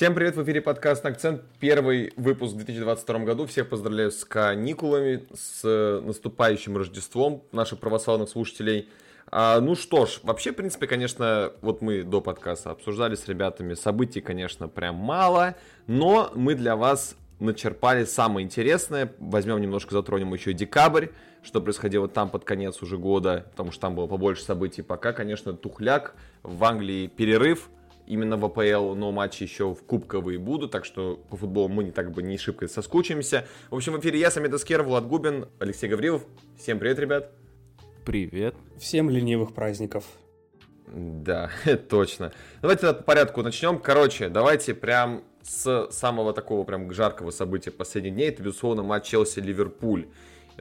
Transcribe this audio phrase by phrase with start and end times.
[0.00, 1.42] Всем привет, в эфире подкаст «Акцент».
[1.58, 3.44] Первый выпуск в 2022 году.
[3.44, 8.88] Всех поздравляю с каникулами, с наступающим Рождеством наших православных слушателей.
[9.30, 13.74] А, ну что ж, вообще, в принципе, конечно, вот мы до подкаста обсуждали с ребятами,
[13.74, 15.54] событий, конечно, прям мало,
[15.86, 19.12] но мы для вас начерпали самое интересное.
[19.18, 21.08] Возьмем немножко, затронем еще декабрь,
[21.42, 24.80] что происходило там под конец уже года, потому что там было побольше событий.
[24.80, 27.68] Пока, конечно, тухляк, в Англии перерыв,
[28.10, 31.92] именно в АПЛ, но матчи еще в кубковые будут, так что по футболу мы не
[31.92, 33.46] так бы не шибко соскучимся.
[33.70, 36.26] В общем, в эфире я, Самит Аскер, Влад Губин, Алексей Гаврилов.
[36.58, 37.30] Всем привет, ребят.
[38.04, 38.56] Привет.
[38.78, 40.04] Всем ленивых праздников.
[40.88, 41.50] Да,
[41.88, 42.32] точно.
[42.62, 43.78] Давайте по порядку начнем.
[43.78, 48.28] Короче, давайте прям с самого такого прям жаркого события последних дней.
[48.30, 50.08] Это, безусловно, матч Челси-Ливерпуль.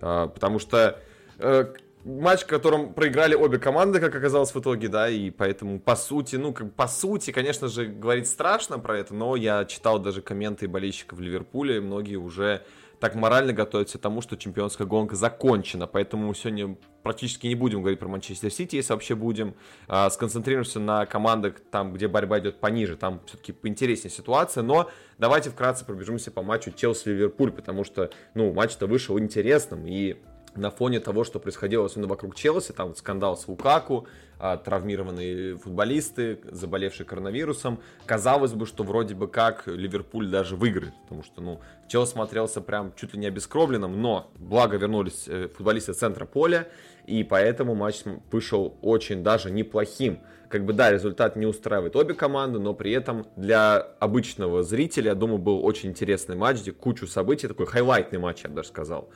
[0.01, 0.99] А, потому что
[1.39, 1.73] э,
[2.09, 6.35] матч, в котором проиграли обе команды, как оказалось в итоге, да, и поэтому, по сути,
[6.35, 10.67] ну, как по сути, конечно же, говорить страшно про это, но я читал даже комменты
[10.67, 12.63] болельщиков Ливерпуля, и многие уже
[12.99, 17.79] так морально готовятся к тому, что чемпионская гонка закончена, поэтому мы сегодня практически не будем
[17.79, 19.55] говорить про Манчестер Сити, если вообще будем,
[19.87, 25.49] а, сконцентрируемся на командах, там, где борьба идет пониже, там все-таки поинтереснее ситуация, но давайте
[25.49, 30.17] вкратце пробежимся по матчу Челси-Ливерпуль, потому что, ну, матч-то вышел интересным, и
[30.55, 36.39] на фоне того, что происходило особенно вокруг Челси, там скандал с Лукаку, а, травмированные футболисты,
[36.43, 37.79] заболевшие коронавирусом.
[38.05, 42.93] Казалось бы, что вроде бы как Ливерпуль даже выиграет, потому что, ну, Челси смотрелся прям
[42.95, 46.67] чуть ли не обескровленным, но благо вернулись э, футболисты центра поля,
[47.05, 50.19] и поэтому матч вышел очень даже неплохим.
[50.47, 55.15] Как бы, да, результат не устраивает обе команды, но при этом для обычного зрителя, я
[55.15, 59.09] думаю, был очень интересный матч, где кучу событий, такой хайлайтный матч, я бы даже сказал.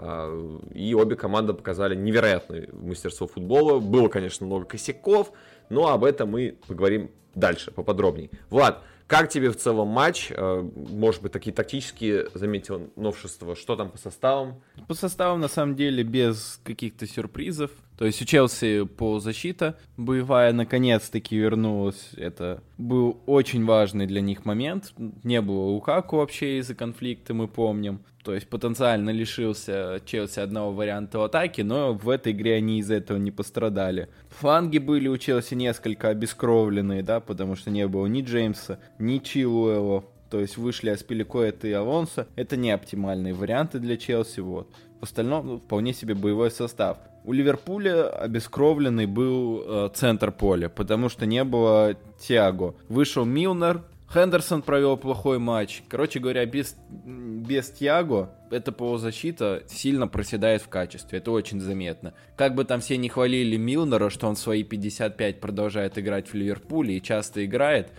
[0.00, 3.80] А, и обе команды показали невероятное мастерство футбола.
[3.80, 5.32] Было, конечно, много косяков,
[5.70, 8.30] но об этом мы поговорим дальше, поподробнее.
[8.48, 10.30] Влад, как тебе в целом матч?
[10.36, 13.56] А, может быть, такие тактические заметил новшества?
[13.56, 14.62] Что там по составам?
[14.86, 17.72] По составам, на самом деле, без каких-то сюрпризов.
[17.98, 22.10] То есть у Челси полузащита боевая наконец-таки вернулась.
[22.16, 24.92] Это был очень важный для них момент.
[25.24, 28.00] Не было Лукаку вообще из-за конфликта, мы помним.
[28.22, 33.18] То есть потенциально лишился Челси одного варианта атаки, но в этой игре они из этого
[33.18, 34.08] не пострадали.
[34.28, 40.04] Фланги были у Челси несколько обескровленные, да, потому что не было ни Джеймса, ни Чилуэлла.
[40.30, 42.28] То есть вышли Аспиликоэт и Алонсо.
[42.36, 44.68] Это не оптимальные варианты для Челси, вот.
[45.00, 46.98] В остальном ну, вполне себе боевой состав.
[47.28, 52.74] У Ливерпуля обескровленный был э, центр поля, потому что не было Тиаго.
[52.88, 55.82] Вышел Милнер, Хендерсон провел плохой матч.
[55.88, 61.18] Короче говоря, без, без Тиаго эта полузащита сильно проседает в качестве.
[61.18, 62.14] Это очень заметно.
[62.34, 66.96] Как бы там все не хвалили Милнера, что он свои 55 продолжает играть в Ливерпуле
[66.96, 67.90] и часто играет,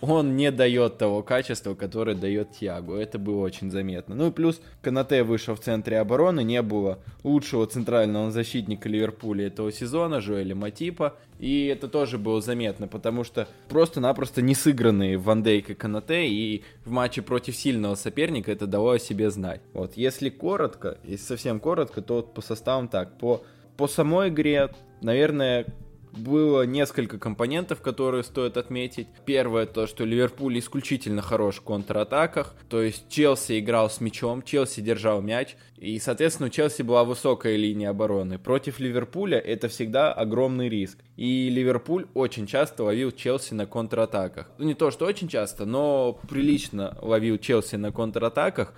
[0.00, 2.94] он не дает того качества, которое дает Тиагу.
[2.94, 4.14] Это было очень заметно.
[4.14, 9.72] Ну и плюс Канате вышел в центре обороны, не было лучшего центрального защитника Ливерпуля этого
[9.72, 11.16] сезона, Жоэля Матипа.
[11.38, 16.64] И это тоже было заметно, потому что просто-напросто не сыгранные Ван Дейк и Канате, и
[16.84, 19.60] в матче против сильного соперника это дало о себе знать.
[19.74, 23.42] Вот, если коротко, если совсем коротко, то вот по составам так, по,
[23.76, 24.70] по самой игре,
[25.02, 25.66] наверное,
[26.16, 29.08] было несколько компонентов, которые стоит отметить.
[29.24, 34.80] Первое то, что Ливерпуль исключительно хорош в контратаках, то есть Челси играл с мячом, Челси
[34.80, 38.38] держал мяч, и, соответственно, у Челси была высокая линия обороны.
[38.38, 40.98] Против Ливерпуля это всегда огромный риск.
[41.16, 44.50] И Ливерпуль очень часто ловил Челси на контратаках.
[44.58, 48.74] Ну, не то, что очень часто, но прилично ловил Челси на контратаках.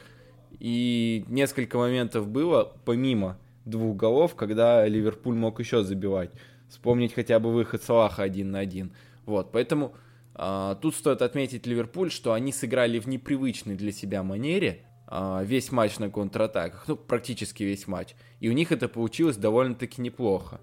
[0.59, 6.31] И несколько моментов было, помимо двух голов, когда Ливерпуль мог еще забивать
[6.69, 8.93] вспомнить хотя бы выход Салаха один на один.
[9.27, 9.95] Вот, поэтому
[10.35, 15.73] а, тут стоит отметить Ливерпуль, что они сыграли в непривычной для себя манере а, весь
[15.73, 18.15] матч на контратаках, ну, практически весь матч.
[18.41, 20.61] И у них это получилось довольно-таки неплохо.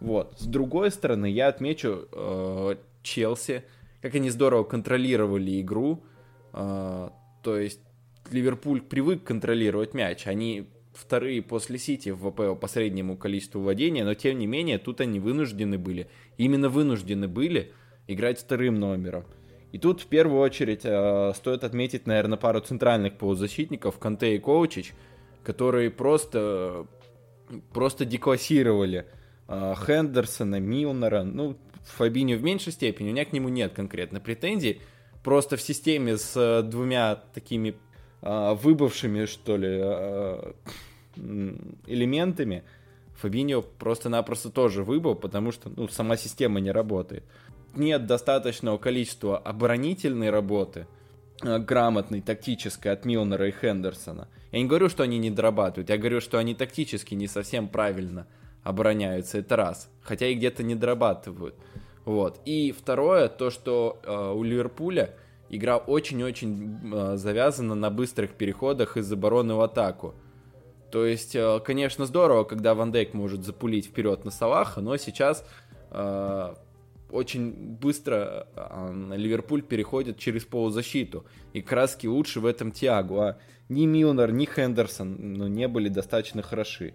[0.00, 0.34] Вот.
[0.38, 3.64] С другой стороны, я отмечу э, Челси,
[4.00, 6.04] как они здорово контролировали игру.
[6.52, 7.10] Э,
[7.42, 7.80] то есть
[8.30, 10.26] Ливерпуль привык контролировать мяч.
[10.26, 15.00] Они вторые после Сити в ВПО по среднему количеству владения, но тем не менее тут
[15.00, 17.72] они вынуждены были, именно вынуждены были
[18.06, 19.24] играть вторым номером.
[19.70, 24.94] И тут в первую очередь э, стоит отметить, наверное, пару центральных полузащитников, Канте и Коучич,
[25.44, 26.86] которые просто,
[27.72, 29.06] просто деклассировали
[29.46, 31.58] э, Хендерсона, Милнера, ну,
[31.96, 34.80] Фабиню в меньшей степени, у меня к нему нет конкретно претензий,
[35.22, 37.74] просто в системе с э, двумя такими
[38.22, 40.52] э, выбывшими, что ли, э,
[41.86, 42.64] элементами,
[43.16, 47.24] Фабиньо просто-напросто тоже выбыл, потому что ну, сама система не работает.
[47.74, 50.86] нет достаточного количества оборонительной работы,
[51.42, 54.28] э, грамотной, тактической от Милнера и Хендерсона.
[54.52, 58.26] Я не говорю, что они не дорабатывают, я говорю, что они тактически не совсем правильно
[58.62, 59.90] обороняются, это раз.
[60.02, 61.54] Хотя и где-то не дорабатывают.
[62.04, 62.40] Вот.
[62.46, 65.14] И второе, то, что э, у Ливерпуля
[65.50, 70.14] игра очень-очень э, завязана на быстрых переходах из обороны в атаку.
[70.90, 75.44] То есть, э, конечно, здорово, когда Ван Дейк может запулить вперед на Салаха, но сейчас
[75.90, 76.54] э,
[77.10, 81.26] очень быстро э, Ливерпуль переходит через полузащиту.
[81.52, 83.20] И краски лучше в этом Тиагу.
[83.20, 83.38] А
[83.68, 86.94] ни Милнер, ни Хендерсон ну, не были достаточно хороши.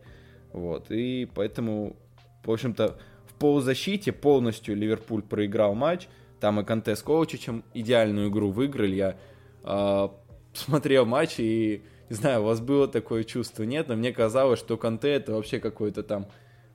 [0.52, 0.90] Вот.
[0.90, 1.96] И поэтому,
[2.44, 2.98] в общем-то,
[3.28, 6.08] в полузащите полностью Ливерпуль проиграл матч.
[6.40, 8.96] Там и Канте с Коучичем идеальную игру выиграли.
[8.96, 9.18] Я
[9.64, 10.10] э,
[10.54, 14.78] смотрел матч и не знаю, у вас было такое чувство, нет, но мне казалось, что
[14.78, 16.28] Канте это вообще какое-то там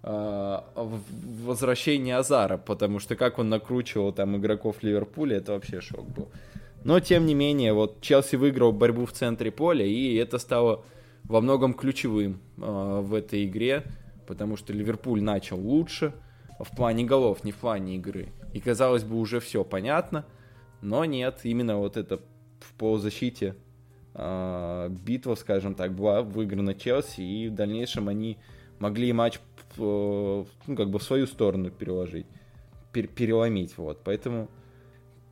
[0.02, 0.60] э,
[1.44, 6.28] возвращение Азара, потому что как он накручивал там игроков Ливерпуля, это вообще шок был.
[6.82, 10.84] Но, тем не менее, вот Челси выиграл борьбу в центре поля, и это стало
[11.22, 13.84] во многом ключевым э, в этой игре,
[14.26, 16.14] потому что Ливерпуль начал лучше
[16.58, 18.30] в плане голов, не в плане игры.
[18.54, 20.24] И, казалось бы, уже все понятно,
[20.80, 22.18] но нет, именно вот это
[22.58, 23.54] в полузащите
[24.18, 28.36] битва, скажем так, была выиграна Челси, и в дальнейшем они
[28.80, 29.38] могли матч
[29.76, 32.26] э, ну, как бы в свою сторону переложить,
[32.92, 34.48] пер переломить, вот, поэтому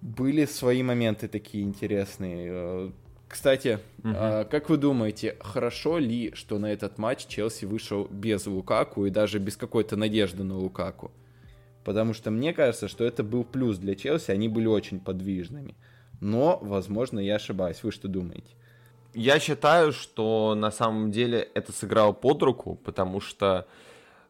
[0.01, 2.49] были свои моменты такие интересные.
[2.51, 2.91] Э,
[3.29, 4.15] кстати, угу.
[4.15, 9.11] а, как вы думаете, хорошо ли, что на этот матч Челси вышел без Лукаку и
[9.11, 11.11] даже без какой-то надежды на Лукаку?
[11.85, 15.77] Потому что мне кажется, что это был плюс для Челси, они были очень подвижными.
[16.21, 17.83] Но, возможно, я ошибаюсь.
[17.83, 18.55] Вы что думаете?
[19.19, 23.67] Я считаю, что на самом деле это сыграло под руку, потому что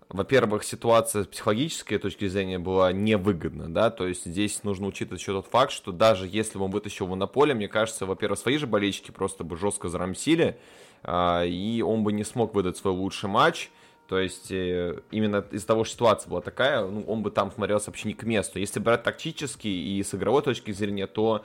[0.09, 5.33] во-первых, ситуация с психологической точки зрения была невыгодна, да, то есть здесь нужно учитывать еще
[5.33, 8.59] тот факт, что даже если бы он вытащил его на поле, мне кажется, во-первых, свои
[8.59, 10.57] же болельщики просто бы жестко зарамсили,
[11.03, 13.71] а, и он бы не смог выдать свой лучший матч,
[14.07, 17.91] то есть э, именно из-за того, что ситуация была такая, ну, он бы там смотрелся
[17.91, 18.61] вообще не к месту.
[18.61, 21.45] Если брать тактически и с игровой точки зрения, то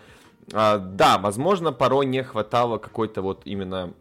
[0.53, 3.93] а, да, возможно, порой не хватало какой-то вот именно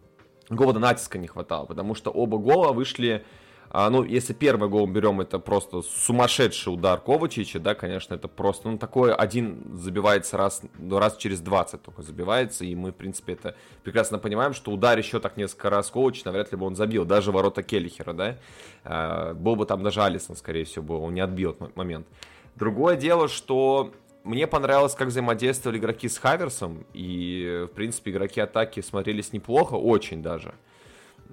[0.48, 3.24] голода натиска не хватало, потому что оба гола вышли
[3.72, 8.68] а, ну, если первый гол берем, это просто сумасшедший удар Ковачича, да, конечно, это просто,
[8.68, 13.34] ну, такой один забивается раз, ну, раз через 20 только забивается, и мы, в принципе,
[13.34, 13.54] это
[13.84, 17.30] прекрасно понимаем, что удар еще так несколько раз Ковач, навряд ли бы он забил, даже
[17.30, 18.38] ворота Келлихера, да,
[18.82, 22.08] а, был бы там даже Алисон, скорее всего, был, он не отбил этот момент.
[22.56, 23.92] Другое дело, что
[24.24, 30.22] мне понравилось, как взаимодействовали игроки с Хаверсом, и, в принципе, игроки атаки смотрелись неплохо, очень
[30.22, 30.54] даже.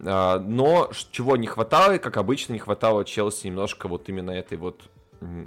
[0.05, 4.89] А, но чего не хватало, как обычно, не хватало Челси немножко вот именно этой вот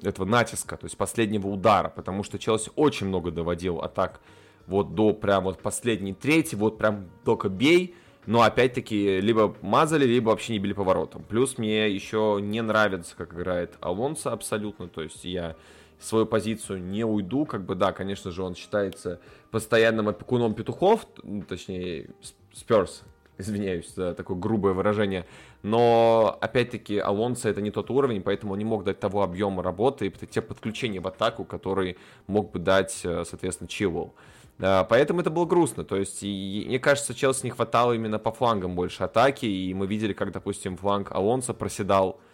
[0.02, 4.20] этого натиска, то есть последнего удара, потому что Челси очень много доводил атак
[4.66, 7.94] вот до прям вот последней трети, вот прям только бей,
[8.26, 11.22] но опять-таки либо мазали, либо вообще не били поворотом.
[11.22, 15.56] Плюс мне еще не нравится, как играет Алонсо абсолютно, то есть я
[16.00, 19.20] свою позицию не уйду, как бы да, конечно же, он считается
[19.50, 21.06] постоянным опекуном петухов,
[21.49, 22.11] точнее,
[22.52, 23.02] Сперс,
[23.38, 25.26] извиняюсь за такое грубое выражение,
[25.62, 30.07] но, опять-таки, Алонсо это не тот уровень, поэтому он не мог дать того объема работы
[30.07, 34.14] и те подключения в атаку, который мог бы дать, э, соответственно, Чилвелл.
[34.59, 35.85] Поэтому это было грустно.
[35.85, 39.47] То есть, мне кажется, Челси не хватало именно по флангам больше атаки.
[39.47, 42.29] И мы видели, как, допустим, фланг Алонсо проседал, э,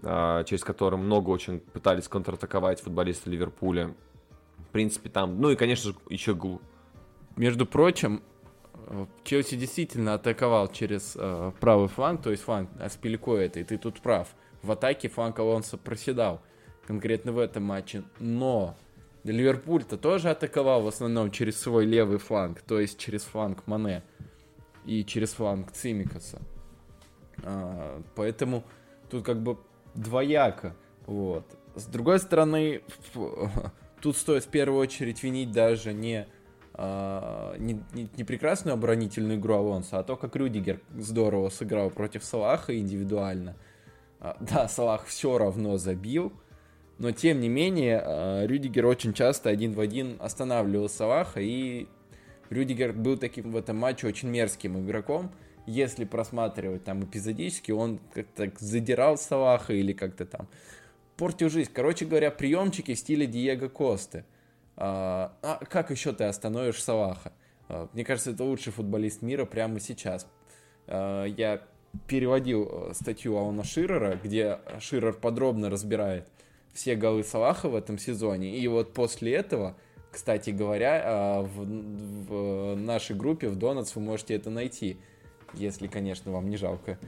[0.00, 3.94] через который много очень пытались контратаковать футболисты Ливерпуля.
[4.58, 6.60] В принципе, там, ну и, конечно же, еще Гу.
[7.36, 8.22] Между прочим,
[9.24, 14.00] Челси действительно атаковал через э, правый фланг, то есть фланг Аспилико это, и ты тут
[14.00, 14.28] прав.
[14.62, 16.40] В атаке фланг Алонсо проседал,
[16.86, 18.02] конкретно в этом матче.
[18.18, 18.76] Но
[19.24, 24.02] Ливерпуль-то тоже атаковал в основном через свой левый фланг, то есть через фланг Мане
[24.86, 26.40] и через фланг Цимикаса.
[27.44, 28.64] А, поэтому
[29.10, 29.58] тут как бы
[29.98, 30.74] двояко.
[31.06, 31.44] Вот.
[31.74, 32.82] С другой стороны,
[34.00, 36.26] тут стоит в первую очередь винить даже не
[36.80, 42.24] а, не, не, не прекрасную оборонительную игру Алонса, а то, как Рюдигер здорово сыграл против
[42.24, 43.56] Салаха индивидуально.
[44.20, 46.32] А, да, Салах все равно забил,
[46.98, 51.88] но тем не менее а, Рюдигер очень часто один в один останавливал Салаха, и
[52.48, 55.32] Рюдигер был таким в этом матче очень мерзким игроком.
[55.68, 60.48] Если просматривать там эпизодически, он как-то задирал Салаха или как-то там
[61.16, 61.70] портил жизнь.
[61.72, 64.24] Короче говоря, приемчики в стиле Диего Косты–
[64.80, 67.32] а, а как еще ты остановишь Салаха?
[67.68, 70.26] А, мне кажется, это лучший футболист мира прямо сейчас.
[70.86, 71.62] А, я
[72.06, 76.28] переводил э, статью Алана Ширера, где Ширер подробно разбирает
[76.74, 78.56] все голы Салаха в этом сезоне.
[78.56, 79.74] И вот после этого,
[80.12, 84.98] кстати говоря, а, в, в нашей группе в Донатс вы можете это найти,
[85.54, 86.98] если, конечно, вам не жалко.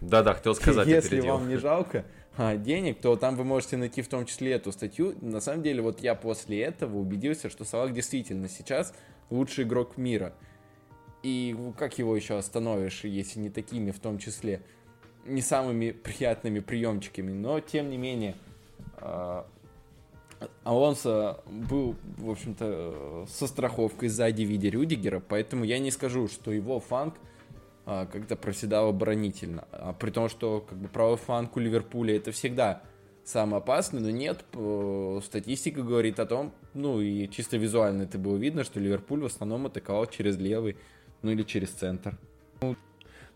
[0.00, 0.86] Да-да, хотел сказать.
[0.86, 2.04] Если вам не жалко
[2.36, 5.14] а, денег, то там вы можете найти в том числе эту статью.
[5.20, 8.94] На самом деле, вот я после этого убедился, что Салах действительно сейчас
[9.30, 10.34] лучший игрок мира.
[11.22, 14.60] И как его еще остановишь, если не такими в том числе,
[15.24, 18.36] не самыми приятными приемчиками, но тем не менее,
[18.98, 19.46] а,
[20.64, 26.52] Алонсо был, в общем-то, со страховкой сзади в виде Рюдигера, поэтому я не скажу, что
[26.52, 27.14] его фанк
[27.86, 29.64] как-то проседал оборонительно.
[29.72, 32.82] А при том, что как бы правый фланг у Ливерпуля это всегда
[33.24, 34.44] самый опасный, но нет,
[35.24, 39.66] статистика говорит о том, ну и чисто визуально это было видно, что Ливерпуль в основном
[39.66, 40.76] атаковал через левый
[41.22, 42.16] ну или через центр.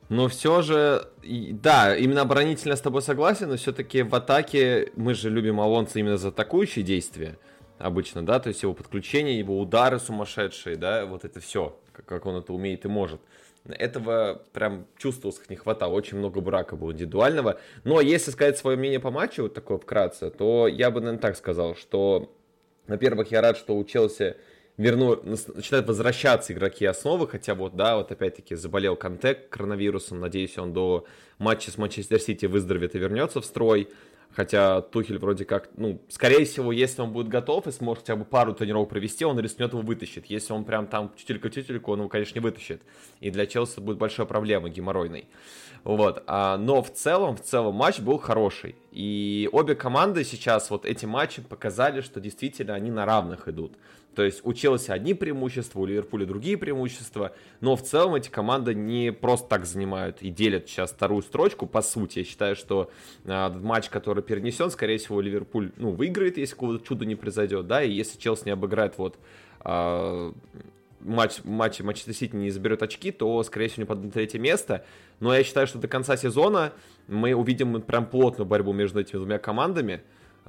[0.08, 5.30] Но все же, да, именно оборонительно с тобой согласен, но все-таки в атаке мы же
[5.30, 7.38] любим Алонса именно за атакующие действия
[7.78, 12.36] обычно, да, то есть его подключение, его удары сумасшедшие, да, вот это все, как он
[12.36, 13.20] это умеет и может.
[13.68, 15.92] Этого прям чувствовалось, не хватало.
[15.92, 17.60] Очень много брака было индивидуального.
[17.84, 21.36] Но если сказать свое мнение по матчу, вот такое вкратце, то я бы, наверное, так
[21.36, 22.34] сказал, что,
[22.86, 24.36] во-первых, я рад, что у Челси
[24.80, 30.72] верну, начинают возвращаться игроки основы, хотя вот, да, вот опять-таки заболел Контек коронавирусом, надеюсь, он
[30.72, 31.06] до
[31.38, 33.90] матча с Манчестер Сити выздоровеет и вернется в строй,
[34.32, 38.24] хотя Тухель вроде как, ну, скорее всего, если он будет готов и сможет хотя бы
[38.24, 42.38] пару тренировок провести, он рискнет его вытащит, если он прям там тютелька-тютельку, он его, конечно,
[42.38, 42.82] не вытащит,
[43.20, 45.26] и для Челси будет большая проблема геморройной.
[45.84, 46.22] Вот.
[46.26, 48.74] А, но в целом, в целом матч был хороший.
[48.92, 53.72] И обе команды сейчас вот эти матчи показали, что действительно они на равных идут.
[54.14, 58.74] То есть у Челси одни преимущества, у Ливерпуля другие преимущества, но в целом эти команды
[58.74, 62.20] не просто так занимают и делят сейчас вторую строчку, по сути.
[62.20, 62.90] Я считаю, что
[63.24, 67.82] э, матч, который перенесен, скорее всего, Ливерпуль ну, выиграет, если какого-то чуда не произойдет, да,
[67.82, 69.16] и если Челси не обыграет вот
[69.64, 70.32] э,
[71.00, 74.84] матч, матч Манчестер Сити не заберет очки, то, скорее всего, не на третье место.
[75.18, 76.72] Но я считаю, что до конца сезона
[77.08, 80.02] мы увидим прям плотную борьбу между этими двумя командами.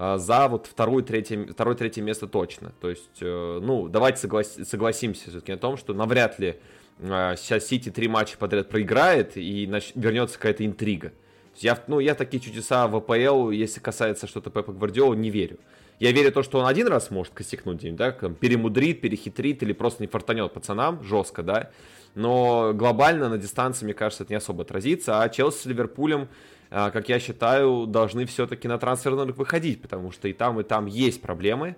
[0.04, 2.74] А, за вот второе, третье, второе, третье место точно.
[2.82, 6.60] То есть, э, ну, давайте соглас, согласимся все-таки о том, что навряд ли
[7.00, 9.92] сейчас Сити три матча подряд проиграет и нач...
[9.94, 11.14] вернется какая-то интрига.
[11.58, 15.60] Я, ну, я такие чудеса в АПЛ, если касается что-то Пепа Гвардиола, не верю.
[16.00, 19.72] Я верю в то, что он один раз может косякнуть день, да, перемудрит, перехитрит или
[19.72, 21.70] просто не фартанет пацанам жестко, да.
[22.16, 25.22] Но глобально на дистанции, мне кажется, это не особо отразится.
[25.22, 26.28] А Челси с Ливерпулем
[26.72, 30.86] как я считаю, должны все-таки на трансферный рынок выходить, потому что и там, и там
[30.86, 31.76] есть проблемы,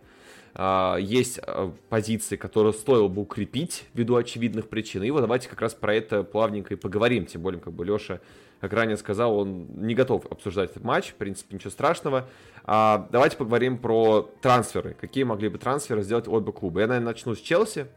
[0.56, 5.02] а, есть а, позиции, которые стоило бы укрепить ввиду очевидных причин.
[5.02, 8.20] И вот давайте как раз про это плавненько и поговорим, тем более, как бы Леша,
[8.60, 12.30] как ранее сказал, он не готов обсуждать этот матч, в принципе, ничего страшного.
[12.66, 16.82] Давайте поговорим про трансферы, какие могли бы трансферы сделать оба клуба.
[16.82, 17.88] Я, наверное, начну с Челси,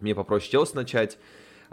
[0.00, 1.16] мне попроще Челси начать.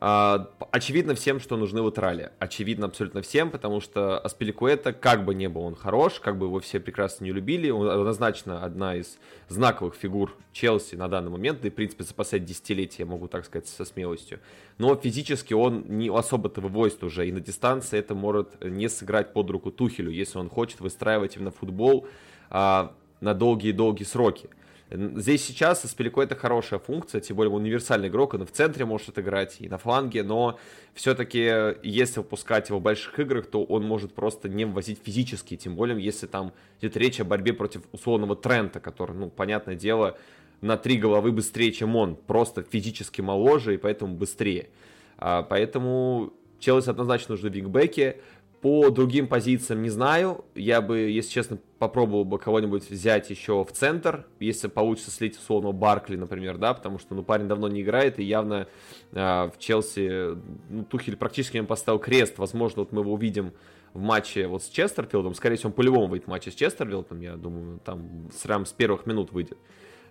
[0.04, 2.32] А, очевидно всем, что нужны латерали.
[2.40, 6.60] Очевидно абсолютно всем, потому что Аспиликуэта, как бы не был он хорош, как бы его
[6.60, 11.68] все прекрасно не любили, он однозначно одна из знаковых фигур Челси на данный момент, да
[11.68, 14.40] и, в принципе, за последние десятилетия, могу так сказать, со смелостью.
[14.80, 19.52] Но физически он не особо-то вывозит уже, и на дистанции это может не сыграть под
[19.52, 22.08] руку Тухелю, если он хочет выстраивать именно футбол
[22.50, 24.50] а, на долгие-долгие сроки.
[24.94, 29.18] Здесь сейчас Аспилико это хорошая функция, тем более универсальный игрок, он и в центре может
[29.18, 30.60] играть, и на фланге, но
[30.94, 35.78] все-таки если выпускать его в больших играх, то он может просто не ввозить физически, тем
[35.78, 40.18] более если там идет речь о борьбе против условного Трента, который, ну, понятное дело,
[40.60, 44.70] на три головы быстрее, чем он, просто физически моложе и поэтому быстрее.
[45.18, 48.18] А, поэтому Челси однозначно нужны вингбеки,
[48.62, 50.46] по другим позициям не знаю.
[50.54, 55.72] Я бы, если честно, попробовал бы кого-нибудь взять еще в центр, если получится слить условно
[55.72, 58.68] Баркли, например, да, потому что, ну, парень давно не играет, и явно
[59.12, 60.38] э, в Челси,
[60.70, 62.38] ну, Тухель практически им поставил крест.
[62.38, 63.54] Возможно, вот мы его увидим
[63.94, 65.34] в матче вот с Честерфилдом.
[65.34, 69.08] Скорее всего, он по-любому выйдет в матче с Честерфилдом, я думаю, там прям с первых
[69.08, 69.58] минут выйдет.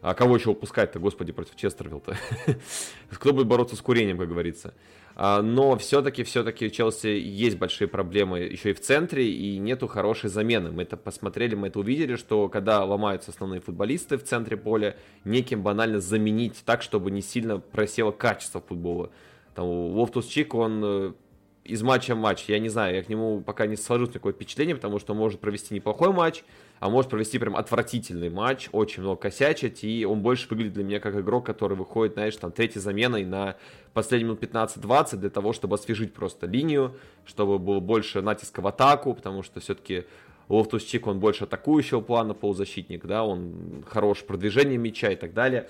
[0.03, 2.17] А кого еще выпускать-то, господи, против Честервилта?
[3.11, 4.73] Кто будет бороться с курением, как говорится?
[5.15, 9.89] А, но все-таки, все-таки у Челси есть большие проблемы еще и в центре, и нету
[9.89, 10.71] хорошей замены.
[10.71, 15.63] Мы это посмотрели, мы это увидели, что когда ломаются основные футболисты в центре поля, некем
[15.63, 19.11] банально заменить так, чтобы не сильно просело качество футбола.
[19.55, 21.13] Там Лофтус Чик, он э,
[21.65, 22.45] из матча в матч.
[22.49, 25.41] Я не знаю, я к нему пока не сложилось никакое впечатление, потому что он может
[25.41, 26.45] провести неплохой матч,
[26.81, 30.99] а может провести прям отвратительный матч, очень много косячить, и он больше выглядит для меня
[30.99, 33.57] как игрок, который выходит, знаешь, там третьей заменой на
[33.93, 36.97] последние минут 15-20 для того, чтобы освежить просто линию,
[37.27, 40.07] чтобы было больше натиска в атаку, потому что все-таки
[40.49, 45.69] Лофтус-Чик, он больше атакующего плана полузащитник, да, он хорош продвижение мяча и так далее.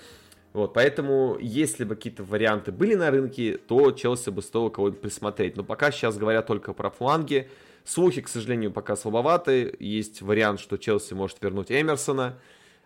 [0.53, 5.55] Вот, поэтому, если бы какие-то варианты были на рынке, то Челси бы стоило кого-то присмотреть.
[5.55, 7.49] Но пока сейчас говорят только про фланги.
[7.83, 9.75] Слухи, к сожалению, пока слабоваты.
[9.79, 12.39] Есть вариант, что Челси может вернуть Эмерсона.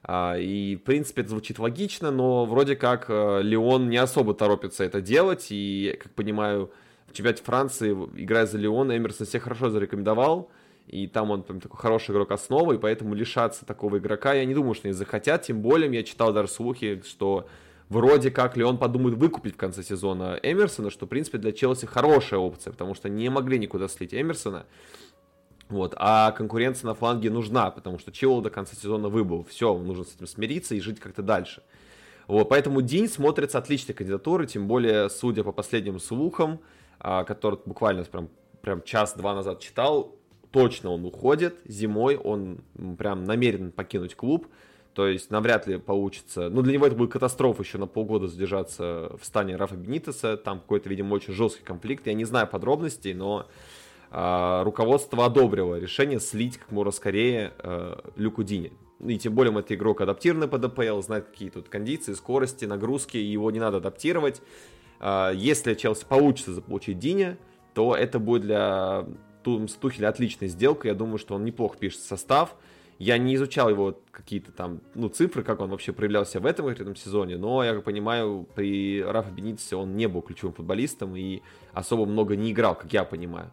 [0.03, 4.83] А, и, в принципе, это звучит логично, но вроде как э, Лион не особо торопится
[4.83, 5.47] это делать.
[5.49, 6.71] И, как понимаю,
[7.07, 10.49] в чемпионате Франции, играя за Леон, Эмерсон себя хорошо зарекомендовал.
[10.87, 14.53] И там он прям такой хороший игрок основы, и поэтому лишаться такого игрока я не
[14.53, 15.41] думаю, что они захотят.
[15.41, 17.47] Тем более, я читал даже слухи, что
[17.89, 21.85] вроде как ли он подумает выкупить в конце сезона Эмерсона, что, в принципе, для Челси
[21.85, 24.65] хорошая опция, потому что не могли никуда слить Эмерсона.
[25.67, 29.43] Вот, а конкуренция на фланге нужна, потому что Чилл до конца сезона выбыл.
[29.49, 31.63] Все, нужно с этим смириться и жить как-то дальше.
[32.27, 36.59] Вот, поэтому День смотрится отличной кандидатурой, тем более, судя по последним слухам,
[36.99, 38.29] а, который буквально прям,
[38.61, 40.15] прям час-два назад читал,
[40.51, 41.55] точно он уходит.
[41.65, 42.63] Зимой он
[42.97, 44.47] прям намерен покинуть клуб.
[44.95, 46.49] То есть навряд ли получится.
[46.49, 50.37] Ну, для него это будет катастрофа еще на полгода задержаться в стане Рафа Бенитеса.
[50.37, 52.07] Там какой-то, видимо, очень жесткий конфликт.
[52.07, 53.45] Я не знаю подробностей, но
[54.09, 58.71] э, руководство одобрило решение слить как можно скорее э, Люку Дини.
[59.05, 63.51] И тем более это игрок адаптированный под ДПЛ, знает какие тут кондиции, скорости, нагрузки, его
[63.51, 64.41] не надо адаптировать.
[65.01, 67.37] Э, если Челси получится заполучить Диня,
[67.73, 69.05] то это будет для
[69.43, 70.87] Тухеля отличная сделка.
[70.87, 72.55] Я думаю, что он неплохо пишет состав.
[72.97, 76.95] Я не изучал его какие-то там, ну, цифры, как он вообще проявлялся в этом, этом
[76.95, 81.41] сезоне, но, я понимаю, при Рафа Бенитесе он не был ключевым футболистом и
[81.73, 83.51] особо много не играл, как я понимаю.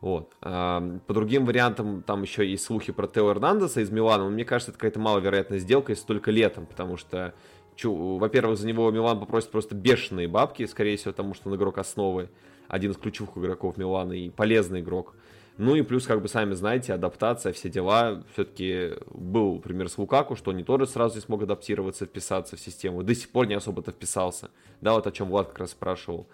[0.00, 0.34] Вот.
[0.40, 4.70] По другим вариантам, там еще есть слухи про Тео Эрнандеса из Милана, но мне кажется,
[4.70, 7.34] это какая-то маловероятная сделка, если только летом, потому что,
[7.82, 12.30] во-первых, за него Милан попросит просто бешеные бабки, скорее всего, потому что он игрок основы,
[12.68, 15.14] один из ключевых игроков Милана и полезный игрок.
[15.58, 18.22] Ну и плюс, как бы сами знаете, адаптация, все дела.
[18.32, 23.02] Все-таки был пример с Лукаку, что не тоже сразу не смог адаптироваться, вписаться в систему.
[23.02, 24.50] До сих пор не особо-то вписался.
[24.80, 26.26] Да, вот о чем Влад как раз спрашивал.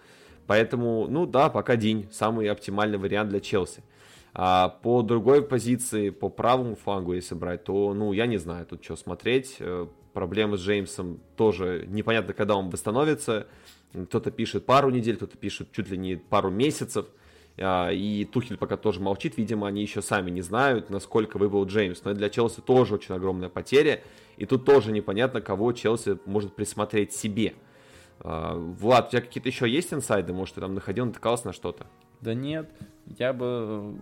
[0.47, 2.07] Поэтому, ну да, пока день.
[2.11, 3.83] Самый оптимальный вариант для Челси.
[4.33, 8.83] А по другой позиции, по правому флангу, если брать, то, ну, я не знаю, тут
[8.83, 9.57] что смотреть.
[9.59, 13.47] Э, проблемы с Джеймсом тоже непонятно, когда он восстановится.
[13.93, 17.07] Кто-то пишет пару недель, кто-то пишет чуть ли не пару месяцев.
[17.61, 22.03] А, и Тухель пока тоже молчит, видимо, они еще сами не знают, насколько выбыл Джеймс.
[22.03, 24.01] Но для Челси тоже очень огромная потеря.
[24.37, 27.53] И тут тоже непонятно, кого Челси может присмотреть себе.
[28.21, 30.33] А, Влад, у тебя какие-то еще есть инсайды?
[30.33, 31.87] Может, ты там находил, натыкался на что-то?
[32.21, 32.69] Да нет,
[33.05, 33.97] я бы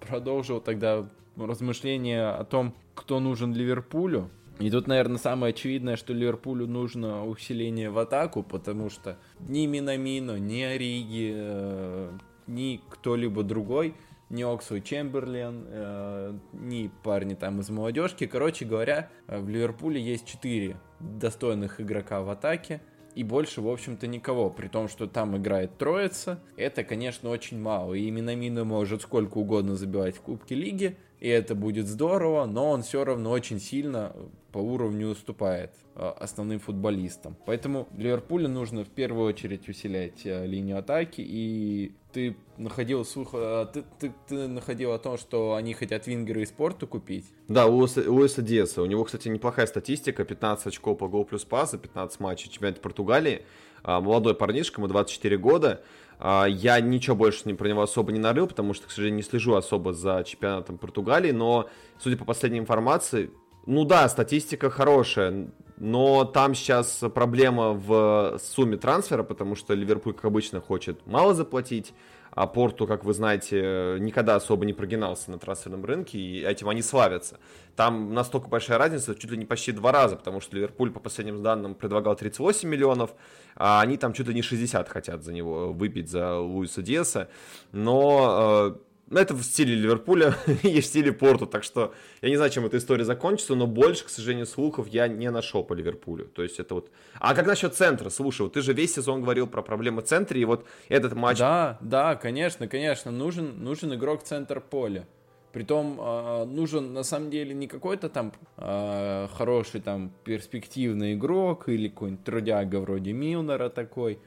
[0.00, 4.30] продолжил тогда размышления о том, кто нужен Ливерпулю.
[4.60, 10.38] И тут, наверное, самое очевидное, что Ливерпулю нужно усиление в атаку, потому что ни Минамино,
[10.38, 12.12] ни Ориги, э,
[12.46, 13.94] ни кто-либо другой,
[14.30, 18.26] ни Оксу Чемберлен, э, ни парни там из молодежки.
[18.26, 22.80] Короче говоря, э, в Ливерпуле есть четыре достойных игрока в атаке,
[23.14, 24.50] и больше, в общем-то, никого.
[24.50, 27.94] При том, что там играет троица, это, конечно, очень мало.
[27.94, 32.82] И Минамино может сколько угодно забивать в Кубке Лиги, и это будет здорово, но он
[32.82, 34.14] все равно очень сильно
[34.50, 37.36] по уровню уступает э, основным футболистам.
[37.46, 43.66] Поэтому Ливерпулю нужно в первую очередь усилять э, линию атаки, и ты находил слух, э,
[43.72, 47.26] ты, ты, ты находил о том, что они хотят Вингера и Спорту купить?
[47.48, 48.82] Да, у Луиса Диаса.
[48.82, 53.44] У него, кстати, неплохая статистика, 15 очков по гол плюс паса, 15 матчей чемпионата Португалии.
[53.82, 55.82] А, молодой парнишка, ему 24 года.
[56.20, 59.54] А, я ничего больше про него особо не нарыл, потому что, к сожалению, не слежу
[59.54, 63.30] особо за чемпионатом Португалии, но, судя по последней информации,
[63.66, 70.26] ну да, статистика хорошая, но там сейчас проблема в сумме трансфера, потому что Ливерпуль, как
[70.26, 71.92] обычно, хочет мало заплатить,
[72.30, 76.82] а Порту, как вы знаете, никогда особо не прогинался на трансферном рынке, и этим они
[76.82, 77.38] славятся.
[77.76, 81.42] Там настолько большая разница, чуть ли не почти два раза, потому что Ливерпуль, по последним
[81.42, 83.14] данным, предлагал 38 миллионов,
[83.54, 87.28] а они там чуть ли не 60 хотят за него выбить, за Луиса Диаса.
[87.70, 92.50] Но э, это в стиле Ливерпуля и в стиле Порту, так что я не знаю,
[92.50, 96.26] чем эта история закончится, но больше, к сожалению, слухов я не нашел по Ливерпулю.
[96.26, 96.90] То есть это вот...
[97.14, 98.10] А как насчет центра?
[98.10, 101.38] Слушай, вот ты же весь сезон говорил про проблемы в центре, и вот этот матч...
[101.38, 105.06] Да, да, конечно, конечно, нужен, нужен игрок центр поля.
[105.52, 111.88] Притом э, нужен на самом деле не какой-то там э, хороший там перспективный игрок или
[111.88, 114.18] какой-нибудь трудяга вроде Милнера такой,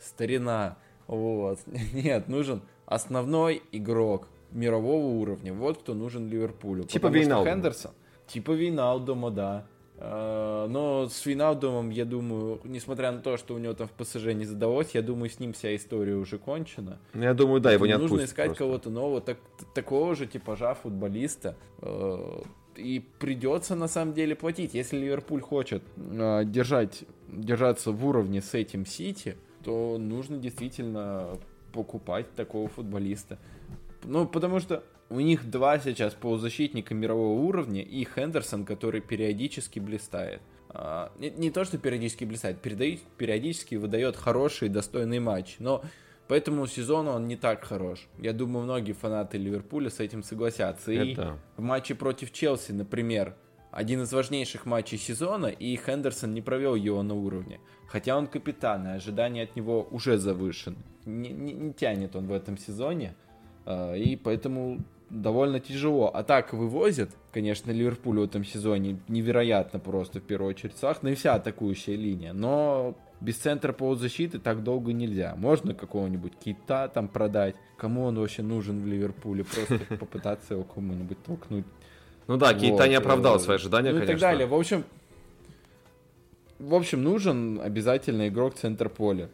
[0.00, 0.76] старина.
[1.06, 1.60] Вот.
[1.92, 2.62] Нет, нужен
[2.94, 5.52] основной игрок мирового уровня.
[5.52, 6.84] Вот кто нужен Ливерпулю.
[6.84, 7.50] Типа Вейналдума.
[7.50, 7.92] Хендерсон.
[8.26, 9.66] Типа Вейналдума, да.
[10.04, 14.34] А, но с Виналдумом, я думаю, несмотря на то, что у него там в ПСЖ
[14.34, 16.98] не задалось, я думаю, с ним вся история уже кончена.
[17.14, 19.38] Ну, я думаю, да, его не Нужно искать кого-то нового, так,
[19.74, 21.56] такого же типажа футболиста.
[21.82, 22.42] Э,
[22.74, 24.74] и придется на самом деле платить.
[24.74, 31.38] Если Ливерпуль хочет э, держать, держаться в уровне с этим Сити, то нужно действительно
[31.72, 33.38] покупать такого футболиста.
[34.04, 40.40] Ну, потому что у них два сейчас полузащитника мирового уровня и Хендерсон, который периодически блистает.
[40.70, 45.82] А, не, не то, что периодически блистает, периодически выдает хороший, достойный матч, но
[46.28, 48.08] по этому сезону он не так хорош.
[48.18, 50.92] Я думаю, многие фанаты Ливерпуля с этим согласятся.
[50.92, 51.38] И Это...
[51.56, 53.36] в матче против Челси, например,
[53.72, 57.58] один из важнейших матчей сезона, и Хендерсон не провел его на уровне.
[57.88, 60.76] Хотя он капитан, и ожидания от него уже завышены.
[61.06, 63.14] Не, не, не тянет он в этом сезоне.
[63.64, 66.10] А, и поэтому довольно тяжело.
[66.12, 71.10] А так вывозят, конечно, Ливерпуль в этом сезоне невероятно просто в первую очередь Сах, ну
[71.10, 72.32] и вся атакующая линия.
[72.32, 75.34] Но без центра полузащиты так долго нельзя.
[75.36, 77.54] Можно какого-нибудь кита там продать.
[77.76, 79.44] Кому он вообще нужен в Ливерпуле?
[79.44, 81.64] Просто попытаться его кому-нибудь толкнуть.
[82.26, 84.10] Ну да, Кейта не оправдал свои ожидания, ну, конечно.
[84.10, 84.46] и так далее.
[84.46, 84.84] В общем,
[86.58, 89.28] в общем, нужен обязательно игрок центр поля.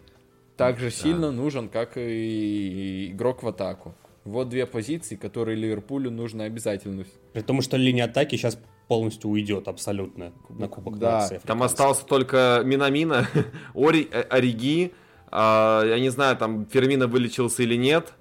[0.57, 3.95] Так же сильно нужен, как и игрок в атаку.
[4.25, 7.05] Вот две позиции, которые Ливерпулю нужно обязательно.
[7.33, 11.21] При том, что линия атаки сейчас полностью уйдет абсолютно на Кубок да.
[11.21, 11.41] Нации.
[11.47, 13.29] Там остался только Минамина,
[13.75, 14.93] Ори, э, Ориги,
[15.31, 18.13] а, я не знаю, там Фермина вылечился или нет.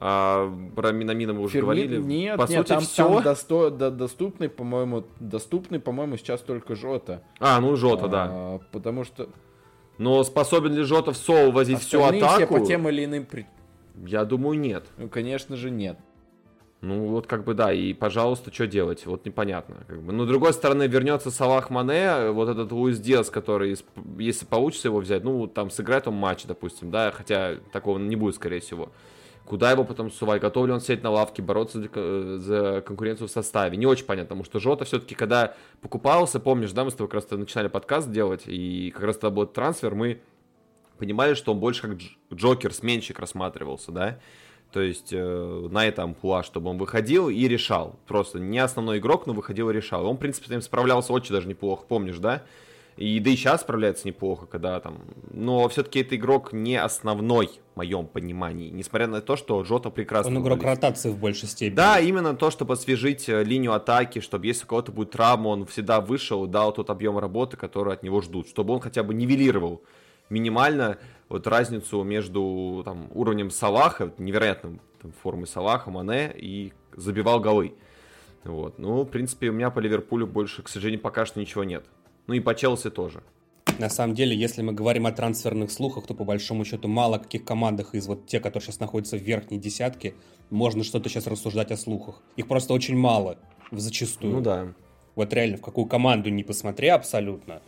[0.00, 1.64] А, про Минамина мы уже Ферми...
[1.64, 1.98] говорили.
[1.98, 3.14] Нет, По нет, сути, там, все.
[3.14, 3.70] там досто...
[3.70, 3.90] до...
[3.90, 7.22] доступный, по-моему, доступный, по-моему, сейчас только Жота.
[7.40, 8.60] А, ну Жота, а, да.
[8.70, 9.28] Потому что...
[9.98, 12.36] Но способен ли Жота в Соу возить всю атаку?
[12.36, 13.26] все по тем или иным
[14.06, 14.84] я думаю, нет.
[14.96, 15.98] Ну, конечно же, нет.
[16.80, 19.04] Ну, вот как бы да, и, пожалуйста, что делать?
[19.04, 19.78] Вот непонятно.
[19.88, 20.12] Как бы.
[20.12, 23.76] Но, с другой стороны, вернется Салах Мане, вот этот Луис Диас, который,
[24.18, 28.36] если получится его взять, ну, там, сыграет он матч, допустим, да, хотя такого не будет,
[28.36, 28.90] скорее всего.
[29.48, 30.42] Куда его потом сувать?
[30.42, 33.78] Готов ли он сидеть на лавке, бороться за конкуренцию в составе?
[33.78, 37.14] Не очень понятно, потому что Жота все-таки, когда покупался, помнишь, да, мы с тобой как
[37.14, 40.20] раз начинали подкаст делать, и как раз тогда был трансфер, мы
[40.98, 41.98] понимали, что он больше как
[42.30, 44.18] Джокер, сменщик рассматривался, да,
[44.70, 47.98] то есть э, на этом амплуа, чтобы он выходил и решал.
[48.06, 50.04] Просто не основной игрок, но выходил и решал.
[50.04, 52.42] Он, в принципе, с ним справлялся очень даже неплохо, помнишь, да?
[52.98, 54.98] И да и сейчас справляется неплохо, когда там...
[55.30, 58.70] Но все-таки это игрок не основной, в моем понимании.
[58.70, 60.36] Несмотря на то, что Жота прекрасно...
[60.36, 61.76] Он игрок ротации в большей степени.
[61.76, 65.64] Да, именно то, чтобы освежить э, линию атаки, чтобы если у кого-то будет травма, он
[65.66, 68.48] всегда вышел и дал тот объем работы, который от него ждут.
[68.48, 69.84] Чтобы он хотя бы нивелировал
[70.28, 77.74] минимально вот разницу между там, уровнем Салаха, невероятным там, формы Салаха, Мане, и забивал голы.
[78.42, 78.78] Вот.
[78.78, 81.84] Ну, в принципе, у меня по Ливерпулю больше, к сожалению, пока что ничего нет.
[82.28, 83.22] Ну и по Челси тоже.
[83.78, 87.44] На самом деле, если мы говорим о трансферных слухах, то по большому счету мало каких
[87.44, 90.14] командах из вот тех, которые сейчас находятся в верхней десятке,
[90.50, 92.22] можно что-то сейчас рассуждать о слухах.
[92.36, 93.38] Их просто очень мало,
[93.70, 94.34] зачастую.
[94.34, 94.74] Ну да.
[95.14, 97.62] Вот реально, в какую команду не посмотри абсолютно,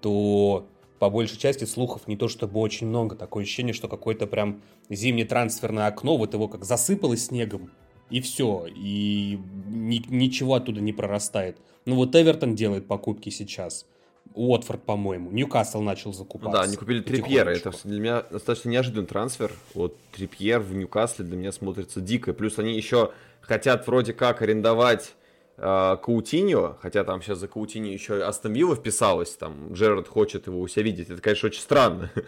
[0.00, 0.66] то
[0.98, 3.14] по большей части слухов не то чтобы очень много.
[3.14, 7.70] Такое ощущение, что какое-то прям зимнее трансферное окно, вот его как засыпало снегом,
[8.10, 11.58] и все, и ни, ничего оттуда не прорастает.
[11.84, 13.86] Ну вот Эвертон делает покупки сейчас.
[14.34, 15.30] Уотфорд, по-моему.
[15.30, 16.58] Ньюкасл начал закупаться.
[16.58, 17.50] Да, они купили Трипьера.
[17.50, 19.52] Это для меня достаточно неожиданный трансфер.
[19.74, 22.32] Вот Трипьер в Ньюкасле для меня смотрится дико.
[22.32, 23.12] Плюс они еще
[23.48, 25.14] хотят вроде как арендовать
[25.56, 30.60] э, Каутиньо, хотя там сейчас за Каутиньо еще Астон Вилла вписалась, там Джерард хочет его
[30.60, 32.10] у себя видеть, это, конечно, очень странно.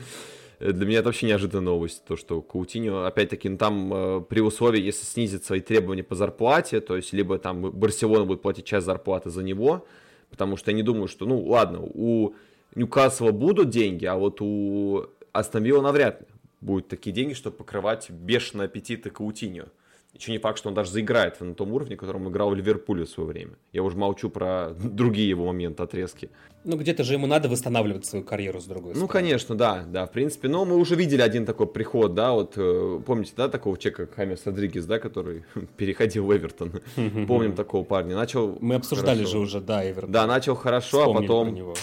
[0.60, 4.82] Для меня это вообще неожиданная новость, то, что Каутиньо, опять-таки, ну, там э, при условии,
[4.82, 9.30] если снизит свои требования по зарплате, то есть либо там Барселона будет платить часть зарплаты
[9.30, 9.86] за него,
[10.30, 12.34] потому что я не думаю, что, ну, ладно, у
[12.74, 16.26] Ньюкасла будут деньги, а вот у Астон навряд ли
[16.60, 19.66] будут такие деньги, чтобы покрывать бешеные аппетиты Каутиньо.
[20.14, 23.09] Еще не факт, что он даже заиграет на том уровне, котором играл в Ливерпуле в
[23.09, 23.53] свое время.
[23.73, 26.31] Я уже молчу про другие его моменты, отрезки.
[26.64, 29.01] Ну, где-то же ему надо восстанавливать свою карьеру с другой стороны.
[29.01, 30.49] Ну, конечно, да, да, в принципе.
[30.49, 34.16] Но мы уже видели один такой приход, да, вот, э, помните, да, такого человека, как
[34.16, 35.44] Хамес Родригес, да, который
[35.77, 36.81] переходил в Эвертон.
[37.27, 38.14] Помним такого парня.
[38.14, 40.12] Начал Мы обсуждали же уже, да, Эвертон.
[40.12, 41.75] Да, начал хорошо, а потом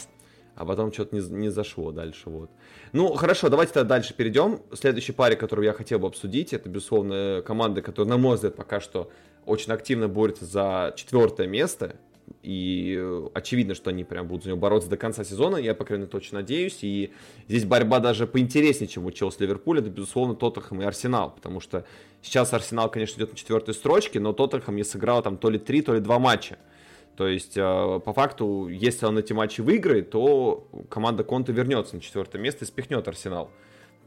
[0.58, 2.50] а потом что-то не, не зашло дальше, вот.
[2.92, 4.60] Ну, хорошо, давайте тогда дальше перейдем.
[4.74, 8.80] Следующей паре, которую я хотел бы обсудить, это, безусловно, команда, которая, на мой взгляд, пока
[8.82, 9.12] что
[9.46, 11.96] очень активно борется за четвертое место.
[12.42, 13.02] И
[13.34, 16.12] очевидно, что они прям будут за него бороться до конца сезона, я, по крайней мере,
[16.12, 16.80] точно надеюсь.
[16.82, 17.14] И
[17.48, 21.32] здесь борьба даже поинтереснее, чем у Челси Ливерпуля, это, безусловно, Тоттенхэм и Арсенал.
[21.34, 21.86] Потому что
[22.22, 25.82] сейчас Арсенал, конечно, идет на четвертой строчке, но Тоттенхэм не сыграл там то ли три,
[25.82, 26.58] то ли два матча.
[27.18, 32.02] То есть, э, по факту, если он эти матчи выиграет, то команда Конта вернется на
[32.02, 33.50] четвертое место и спихнет Арсенал.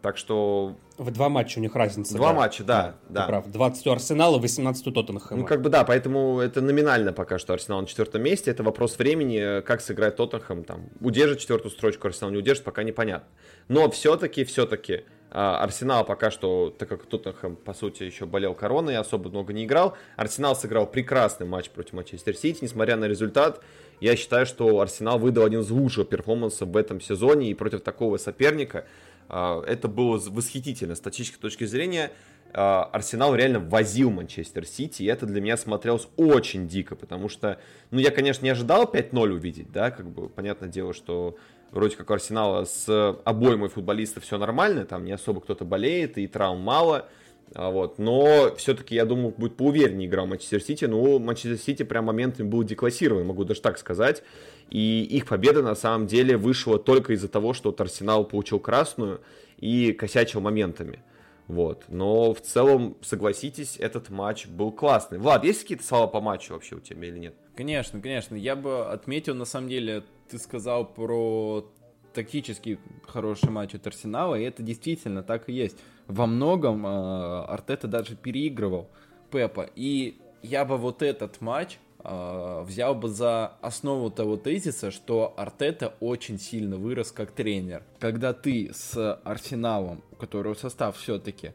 [0.01, 0.77] Так что...
[0.96, 2.14] В два матча у них разница.
[2.14, 2.35] Два да.
[2.35, 2.94] матча, да.
[3.09, 3.27] да.
[3.27, 3.51] Прав.
[3.51, 5.40] 20 у Арсенала, 18 у Тоттенхэма.
[5.40, 8.53] Ну, как бы да, поэтому это номинально пока что Арсенал на четвертом месте.
[8.53, 10.62] Это вопрос времени, как сыграет Тоттенхэм.
[10.62, 13.29] Там, удержит четвертую строчку, Арсенал не удержит, пока непонятно.
[13.68, 18.97] Но все-таки, все-таки, а, Арсенал пока что, так как Тоттенхэм, по сути, еще болел короной,
[18.97, 19.97] особо много не играл.
[20.16, 23.62] Арсенал сыграл прекрасный матч против Манчестер Сити, несмотря на результат.
[24.01, 28.16] Я считаю, что Арсенал выдал один из лучших перформансов в этом сезоне, и против такого
[28.16, 28.87] соперника
[29.29, 32.11] а, это было восхитительно с тактической точки зрения.
[32.53, 37.61] А, Арсенал реально возил Манчестер Сити, и это для меня смотрелось очень дико, потому что,
[37.93, 41.37] ну, я, конечно, не ожидал 5-0 увидеть, да, как бы, понятное дело, что
[41.71, 46.27] вроде как у Арсенала с обоймой футболистов все нормально, там не особо кто-то болеет, и
[46.27, 47.09] травм мало,
[47.55, 47.99] а, вот.
[47.99, 50.85] Но все-таки, я думаю, будет поувереннее игра Манчестер Сити.
[50.85, 54.23] Но Манчестер Сити прям моментами был деклассирован, могу даже так сказать.
[54.71, 59.21] И их победа на самом деле вышла только из-за того, что вот Арсенал получил красную
[59.59, 61.03] и косячил моментами.
[61.49, 61.85] Вот.
[61.89, 65.19] Но в целом, согласитесь, этот матч был классный.
[65.19, 67.35] Влад, есть какие-то слова по матчу вообще у тебя или нет?
[67.57, 68.37] Конечно, конечно.
[68.37, 71.66] Я бы отметил, на самом деле, ты сказал про
[72.12, 75.77] тактически хороший матч от Арсенала, и это действительно так и есть.
[76.07, 78.88] Во многом э, Артета даже переигрывал
[79.31, 79.69] Пепа.
[79.77, 85.95] И я бы вот этот матч э, взял бы за основу того тезиса, что Артета
[86.01, 87.85] очень сильно вырос как тренер.
[87.99, 91.53] Когда ты с Арсеналом, у которого состав все-таки,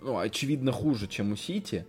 [0.00, 1.86] ну, очевидно, хуже, чем у Сити,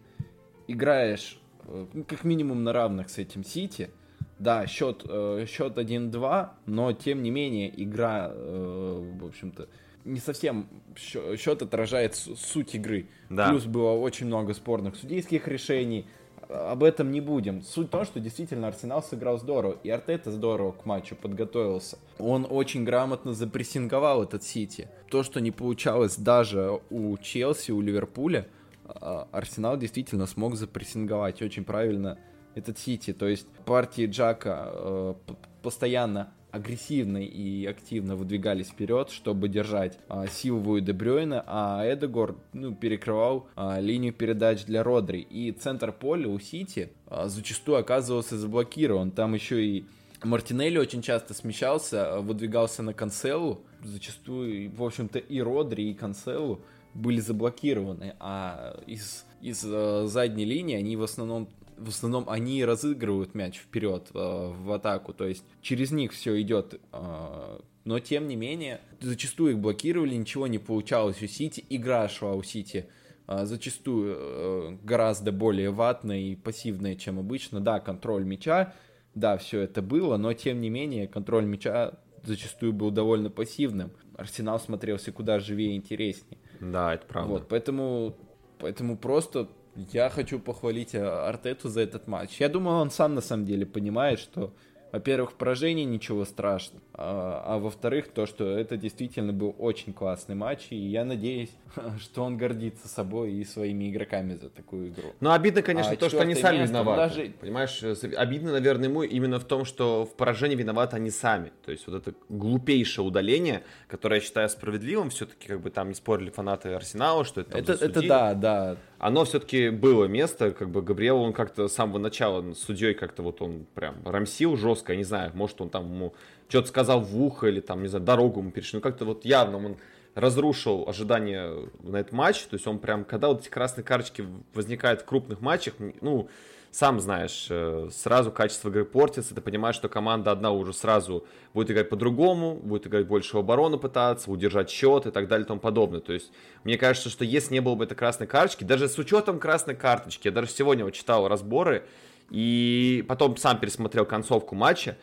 [0.68, 3.92] играешь э, как минимум на равных с этим Сити,
[4.40, 9.68] да, счет, э, счет 1-2, но тем не менее игра, э, в общем-то,
[10.06, 13.08] не совсем счет отражает суть игры.
[13.30, 13.50] Да.
[13.50, 16.08] Плюс было очень много спорных судейских решений.
[16.50, 17.62] Об этом не будем.
[17.62, 21.98] Суть в том, что действительно Арсенал сыграл здорово, и Артета здорово к матчу подготовился.
[22.20, 24.88] Он очень грамотно запрессинговал этот Сити.
[25.10, 28.48] То, что не получалось даже у Челси, у Ливерпуля,
[28.86, 32.18] а, Арсенал действительно смог запрессинговать очень правильно
[32.58, 33.14] этот Сити.
[33.14, 35.14] То есть партии Джака э,
[35.62, 42.74] постоянно агрессивно и активно выдвигались вперед, чтобы держать а, Силву и Дебрёйна, а Эдегор ну,
[42.74, 45.20] перекрывал а, линию передач для Родри.
[45.20, 49.12] И центр поля у Сити а, зачастую оказывался заблокирован.
[49.12, 49.86] Там еще и
[50.24, 53.62] Мартинелли очень часто смещался, выдвигался на Канцелу.
[53.84, 56.62] Зачастую, в общем-то, и Родри, и Канцелу
[56.94, 63.36] были заблокированы, а из, из э, задней линии они в основном в основном они разыгрывают
[63.36, 68.36] мяч вперед э, в атаку, то есть через них все идет, э, но тем не
[68.36, 72.88] менее зачастую их блокировали, ничего не получалось у Сити, игра шла у Сити
[73.28, 77.60] э, зачастую э, гораздо более ватная и пассивная, чем обычно.
[77.60, 78.74] Да, контроль мяча,
[79.16, 83.92] да, все это было, но тем не менее контроль мяча зачастую был довольно пассивным.
[84.16, 86.40] Арсенал смотрелся куда живее и интереснее.
[86.60, 87.32] Да, это правда.
[87.32, 88.18] Вот, поэтому,
[88.60, 89.48] поэтому просто
[89.92, 92.40] я хочу похвалить э, Артету за этот матч.
[92.40, 94.54] Я думаю, он сам на самом деле понимает, что
[94.92, 100.68] во-первых, поражение ничего страшного, а, а во-вторых, то, что это действительно был очень классный матч,
[100.70, 101.52] и я надеюсь,
[102.00, 105.14] что он гордится собой и своими игроками за такую игру.
[105.20, 107.16] Ну, обидно, конечно, а то, что они сами виноваты.
[107.16, 107.32] Даже...
[107.40, 107.84] Понимаешь,
[108.16, 111.52] обидно, наверное, ему именно в том, что в поражении виноваты они сами.
[111.66, 115.96] То есть вот это глупейшее удаление, которое я считаю справедливым, все-таки как бы там не
[115.96, 118.78] спорили фанаты Арсенала, что это Это, это да, да.
[119.00, 123.42] Оно все-таки было место, как бы Габриэл, он как-то с самого начала судьей как-то вот
[123.42, 126.14] он прям рамсил жестко, я не знаю, может он там ему
[126.50, 129.58] что-то сказал в ухо или там, не знаю, дорогу ему перешли, ну как-то вот явно
[129.58, 129.78] он
[130.16, 131.52] разрушил ожидания
[131.84, 135.42] на этот матч, то есть он прям, когда вот эти красные карточки возникают в крупных
[135.42, 136.28] матчах, ну,
[136.72, 141.72] сам знаешь, э, сразу качество игры портится, ты понимаешь, что команда одна уже сразу будет
[141.72, 145.60] играть по-другому, будет играть больше в оборону пытаться, удержать счет и так далее и тому
[145.60, 146.00] подобное.
[146.00, 146.32] То есть,
[146.64, 150.28] мне кажется, что если не было бы этой красной карточки, даже с учетом красной карточки,
[150.28, 151.86] я даже сегодня вот читал разборы,
[152.30, 154.98] и потом сам пересмотрел концовку матча.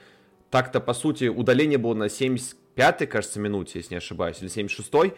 [0.51, 5.15] Так-то, по сути, удаление было на 75-й, кажется, минуте, если не ошибаюсь, или 76-й.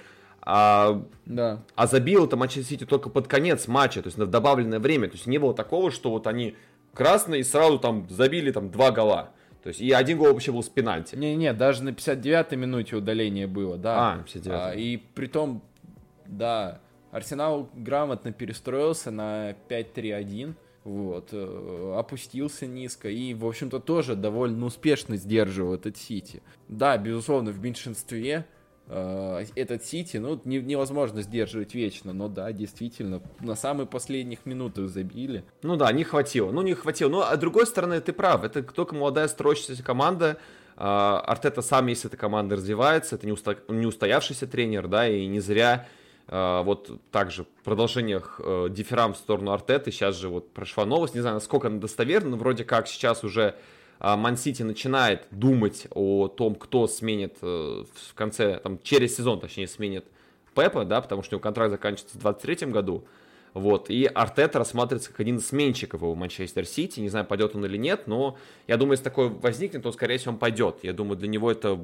[0.49, 1.65] А, да.
[1.75, 5.09] а забил это Манчестер Сити только под конец матча, то есть на добавленное время.
[5.09, 6.57] То есть не было такого, что вот они
[6.95, 9.31] красные и сразу там забили там два гола.
[9.65, 11.17] То есть и один гол вообще был с пенальти.
[11.17, 14.13] Не-не, даже на 59-й минуте удаление было, да.
[14.13, 15.65] А, 59 а, И при том,
[16.27, 16.81] да,
[17.11, 20.55] Арсенал грамотно перестроился на 5-3-1
[20.87, 26.43] вот, э, опустился низко и, в общем-то, тоже довольно успешно сдерживал этот Сити.
[26.69, 28.47] Да, безусловно, в меньшинстве,
[28.89, 35.45] этот Сити, ну, не, невозможно сдерживать вечно, но да, действительно, на самых последних минутах забили.
[35.63, 37.09] Ну да, не хватило, ну не хватило.
[37.09, 40.39] Но, а с другой стороны, ты прав, это только молодая строящаяся команда,
[40.77, 45.89] а, Артета сам, если эта команда развивается, это не устоявшийся тренер, да, и не зря
[46.29, 51.15] а, вот также в продолжениях э, дифферам в сторону Артеты, сейчас же вот прошла новость,
[51.15, 53.55] не знаю, насколько она достоверна, но вроде как сейчас уже
[54.01, 60.05] Ман-Сити начинает думать о том, кто сменит э, в конце, там, через сезон, точнее, сменит
[60.55, 63.05] Пепа, да, потому что у него контракт заканчивается в 2023 году.
[63.53, 67.01] Вот, и Артета рассматривается как один из сменщиков его Манчестер Сити.
[67.01, 70.33] Не знаю, пойдет он или нет, но я думаю, если такое возникнет, то, скорее всего,
[70.33, 70.81] он пойдет.
[70.83, 71.81] Я думаю, для него это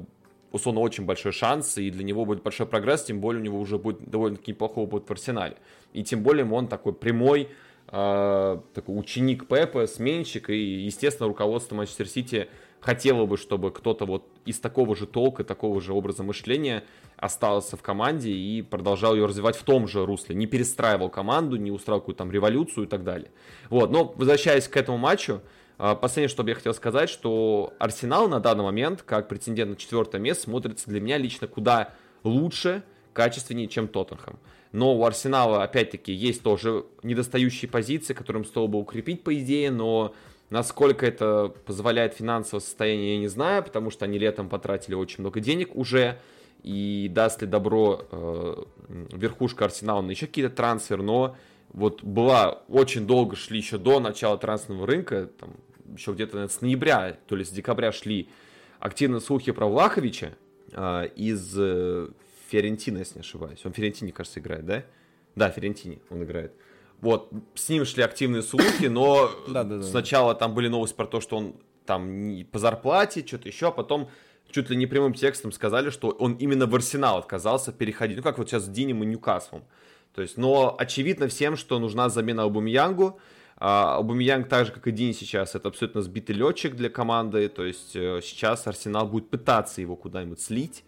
[0.51, 3.79] условно очень большой шанс, и для него будет большой прогресс, тем более у него уже
[3.79, 5.57] будет довольно-таки неплохого будет в арсенале.
[5.93, 7.49] И тем более он такой прямой,
[7.93, 12.49] э, такой ученик Пепа, сменщик, и, естественно, руководство Манчестер Сити
[12.81, 16.83] хотело бы, чтобы кто-то вот из такого же толка, такого же образа мышления
[17.15, 21.71] остался в команде и продолжал ее развивать в том же русле, не перестраивал команду, не
[21.71, 23.31] устраивал какую-то там революцию и так далее.
[23.69, 25.41] Вот, но возвращаясь к этому матчу,
[25.77, 30.19] а, последнее, что я хотел сказать, что Арсенал на данный момент, как претендент на четвертое
[30.19, 34.37] место, смотрится для меня лично куда лучше, качественнее, чем Тоттенхэм.
[34.73, 40.15] Но у Арсенала, опять-таки, есть тоже недостающие позиции, которым стоило бы укрепить, по идее, но
[40.49, 45.39] насколько это позволяет финансовое состояние, я не знаю, потому что они летом потратили очень много
[45.39, 46.19] денег уже,
[46.63, 48.63] и даст ли добро э,
[49.11, 51.35] верхушка Арсенала на еще какие-то трансферы, но
[51.71, 55.55] вот была, очень долго шли еще до начала трансферного рынка, там,
[55.95, 58.29] еще где-то с ноября, то ли с декабря шли
[58.79, 60.33] активно слухи про Влаховича
[60.71, 61.55] э, из
[62.53, 63.65] Ферентина, если не ошибаюсь.
[63.65, 64.83] Он в Ферентине, кажется, играет, да?
[65.35, 66.53] Да, Ферентине он играет.
[67.01, 69.31] Вот, с ним шли активные слухи, но
[69.81, 74.09] сначала там были новости про то, что он там по зарплате, что-то еще, а потом
[74.51, 78.17] чуть ли не прямым текстом сказали, что он именно в Арсенал отказался переходить.
[78.17, 79.63] Ну, как вот сейчас с Динем и Ньюкаслом.
[80.13, 83.19] То есть, но очевидно всем, что нужна замена Абумиянгу.
[83.57, 87.49] А, Абумиянг, так же, как и Дин сейчас, это абсолютно сбитый летчик для команды.
[87.49, 90.83] То есть, э, сейчас Арсенал будет пытаться его куда-нибудь слить,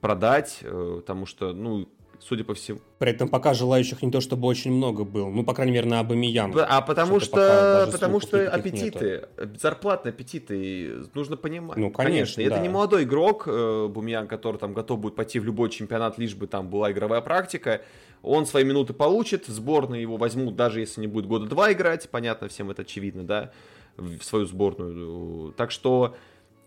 [0.00, 1.88] продать, э, потому что, ну,
[2.20, 2.80] судя по всему.
[2.98, 6.00] При этом пока желающих не то чтобы очень много было, ну, по крайней мере, на
[6.00, 6.52] Абамиян.
[6.56, 9.58] А потому что, потому что аппетиты, нету.
[9.60, 11.76] зарплатные аппетиты, нужно понимать.
[11.76, 12.44] Ну, конечно, конечно.
[12.44, 12.56] Да.
[12.56, 16.34] Это не молодой игрок, э, Бумиян, который там готов будет пойти в любой чемпионат, лишь
[16.34, 17.82] бы там была игровая практика.
[18.22, 22.08] Он свои минуты получит, в сборную его возьмут, даже если не будет года два играть,
[22.10, 23.52] понятно, всем это очевидно, да,
[23.96, 25.52] в свою сборную.
[25.52, 26.16] Так что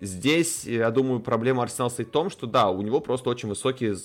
[0.01, 3.95] здесь, я думаю, проблема Арсенала стоит в том, что да, у него просто очень высокие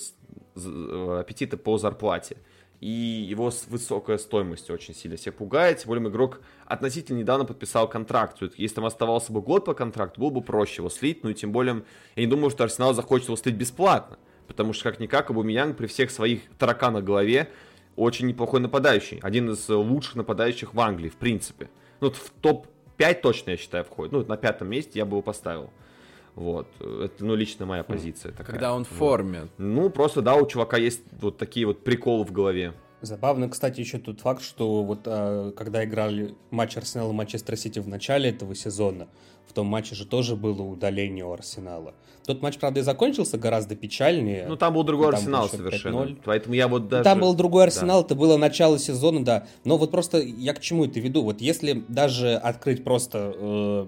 [0.65, 2.37] Э, аппетита по зарплате.
[2.79, 5.79] И его высокая стоимость очень сильно всех пугает.
[5.79, 8.37] Тем более игрок относительно недавно подписал контракт.
[8.55, 11.23] Если там оставался бы год по контракту, было бы проще его слить.
[11.23, 11.83] Ну и тем более,
[12.15, 14.17] я не думаю, что Арсенал захочет его слить бесплатно.
[14.47, 17.49] Потому что, как-никак, Абумиян при всех своих тараканах в голове
[17.95, 19.19] очень неплохой нападающий.
[19.21, 21.69] Один из лучших нападающих в Англии, в принципе.
[21.99, 24.13] Ну, в топ-5 точно, я считаю, входит.
[24.13, 25.71] Ну, на пятом месте я бы его поставил.
[26.37, 26.67] Вот.
[26.79, 27.87] Это, ну, лично моя хм.
[27.87, 28.45] позиция такая.
[28.45, 29.47] Когда он в форме.
[29.57, 32.73] Ну, просто, да, у чувака есть вот такие вот приколы в голове.
[33.01, 37.79] Забавно, кстати, еще тот факт, что вот а, когда играли матч Арсенала и Манчестер Сити
[37.79, 39.07] в начале этого сезона,
[39.47, 41.93] в том матче же тоже было удаление у Арсенала.
[42.25, 44.47] Тот матч, правда, и закончился гораздо печальнее.
[44.49, 46.17] Ну, там был другой там Арсенал совершенно.
[46.25, 47.05] Поэтому я вот даже...
[47.05, 48.07] Там был другой Арсенал, да.
[48.07, 49.47] это было начало сезона, да.
[49.63, 51.23] Но вот просто я к чему это веду?
[51.23, 53.87] Вот если даже открыть просто э,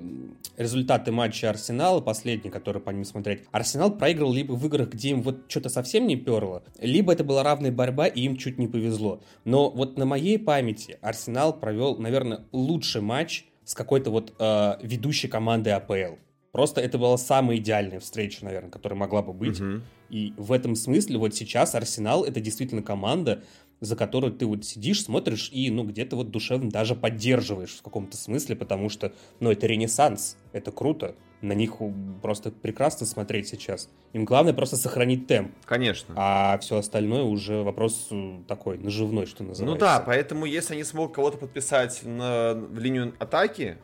[0.55, 5.21] результаты матча Арсенала, последний, который по ним смотреть, Арсенал проиграл либо в играх, где им
[5.21, 9.21] вот что-то совсем не перло, либо это была равная борьба, и им чуть не повезло.
[9.43, 15.27] Но вот на моей памяти Арсенал провел, наверное, лучший матч с какой-то вот э, ведущей
[15.27, 16.15] командой АПЛ.
[16.51, 19.62] Просто это была самая идеальная встреча, наверное, которая могла бы быть.
[19.62, 19.82] Угу.
[20.10, 23.43] И в этом смысле вот сейчас Арсенал это действительно команда,
[23.81, 28.17] за которую ты вот сидишь, смотришь и, ну, где-то вот душевно даже поддерживаешь в каком-то
[28.17, 31.15] смысле, потому что, ну, это ренессанс, это круто.
[31.41, 31.75] На них
[32.21, 33.89] просто прекрасно смотреть сейчас.
[34.11, 35.53] Им главное просто сохранить темп.
[35.63, 36.13] Конечно.
[36.17, 39.73] А все остальное уже вопрос э, такой наживной, что называется.
[39.73, 43.77] Ну да, поэтому если они смогут кого-то подписать на, в линию атаки,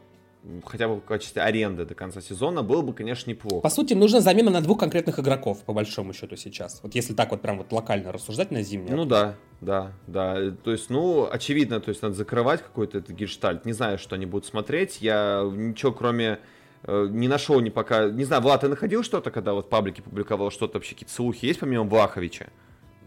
[0.66, 3.62] хотя бы в качестве аренды до конца сезона, было бы, конечно, неплохо.
[3.62, 6.80] По сути, нужна замена на двух конкретных игроков, по большому счету, сейчас.
[6.84, 8.96] Вот если так вот прям вот локально рассуждать на зимнее.
[8.96, 10.52] Ну да, да, да.
[10.64, 13.66] То есть, ну, очевидно, то есть надо закрывать какой-то этот гештальт.
[13.66, 15.02] Не знаю, что они будут смотреть.
[15.02, 16.40] Я ничего, кроме
[16.84, 18.10] э, не нашел ни пока.
[18.10, 21.60] Не знаю, Влад, ты находил что-то, когда вот паблики публиковал что-то, вообще какие-то слухи есть
[21.60, 22.48] помимо Влаховича?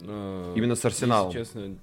[0.02, 1.28] Э, Именно с Арсеналом.
[1.32, 1.76] Если честно,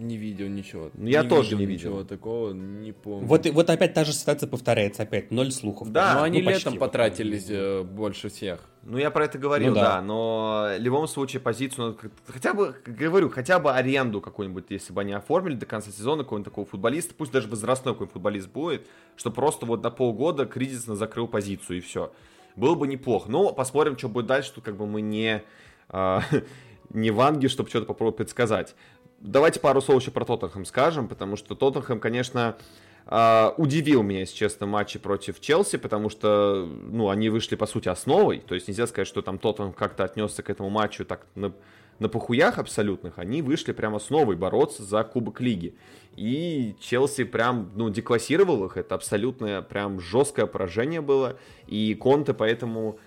[0.00, 0.90] Не видел ничего.
[0.94, 1.90] Ну, я тоже не видел.
[1.90, 3.26] Ничего такого, не помню.
[3.26, 5.92] Вот, и- вот опять та же ситуация повторяется, опять ноль слухов.
[5.92, 8.60] Да, Но Ну, они почти летом потратились э, больше всех.
[8.82, 9.96] Ну, я про это говорил, Ну да.
[9.96, 10.00] да.
[10.02, 15.12] но в любом случае позицию, хотя бы, говорю, хотя бы аренду какую-нибудь, если бы они
[15.12, 18.86] оформили до конца сезона какого-нибудь такого футболиста, пусть даже возрастной какой футболист будет,
[19.16, 22.10] что просто вот на полгода кризисно закрыл позицию и все.
[22.56, 23.30] Было бы неплохо.
[23.30, 25.42] Но посмотрим, что будет дальше, тут как бы мы не,
[25.90, 26.22] а,
[26.88, 28.74] не ванги, чтобы что-то попробовать предсказать.
[29.20, 32.56] Давайте пару слов еще про Тоттенхэм скажем, потому что Тоттенхэм, конечно,
[33.04, 37.88] а, удивил меня, если честно, матчи против Челси, потому что, ну, они вышли, по сути,
[37.88, 38.38] основой.
[38.38, 41.52] То есть нельзя сказать, что там Тоттенхэм как-то отнесся к этому матчу так на,
[41.98, 43.18] на похуях абсолютных.
[43.18, 45.74] Они вышли прямо основой бороться за Кубок Лиги.
[46.16, 48.78] И Челси прям, ну, деклассировал их.
[48.78, 51.36] Это абсолютное, прям жесткое поражение было.
[51.66, 52.98] И Конте поэтому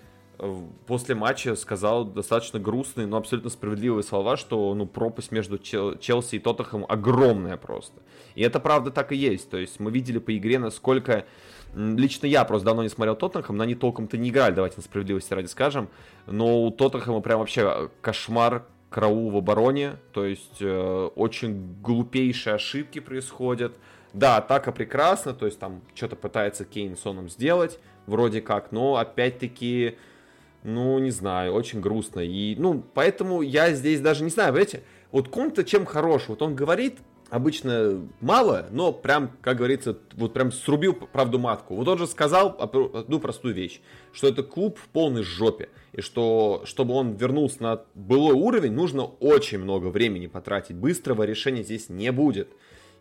[0.86, 6.36] после матча сказал достаточно грустные, но абсолютно справедливые слова, что ну, пропасть между Чел- Челси
[6.36, 8.00] и Тоттенхэмом огромная просто.
[8.34, 9.50] И это правда так и есть.
[9.50, 11.24] То есть мы видели по игре, насколько...
[11.76, 15.34] Лично я просто давно не смотрел Тоттенхэм, но они толком-то не играли, давайте на справедливости
[15.34, 15.88] ради скажем.
[16.26, 19.96] Но у Тоттенхэма прям вообще кошмар караул в обороне.
[20.12, 23.76] То есть э, очень глупейшие ошибки происходят.
[24.12, 29.98] Да, атака прекрасна, то есть там что-то пытается Кейн Соном сделать, вроде как, но опять-таки,
[30.64, 32.20] ну, не знаю, очень грустно.
[32.20, 36.56] И, ну, поэтому я здесь даже не знаю, понимаете, вот Конте чем хорош, вот он
[36.56, 36.98] говорит
[37.30, 41.74] обычно мало, но прям, как говорится, вот прям срубил правду матку.
[41.74, 43.80] Вот он же сказал одну простую вещь,
[44.12, 49.04] что это клуб в полной жопе, и что, чтобы он вернулся на былой уровень, нужно
[49.04, 50.76] очень много времени потратить.
[50.76, 52.48] Быстрого решения здесь не будет.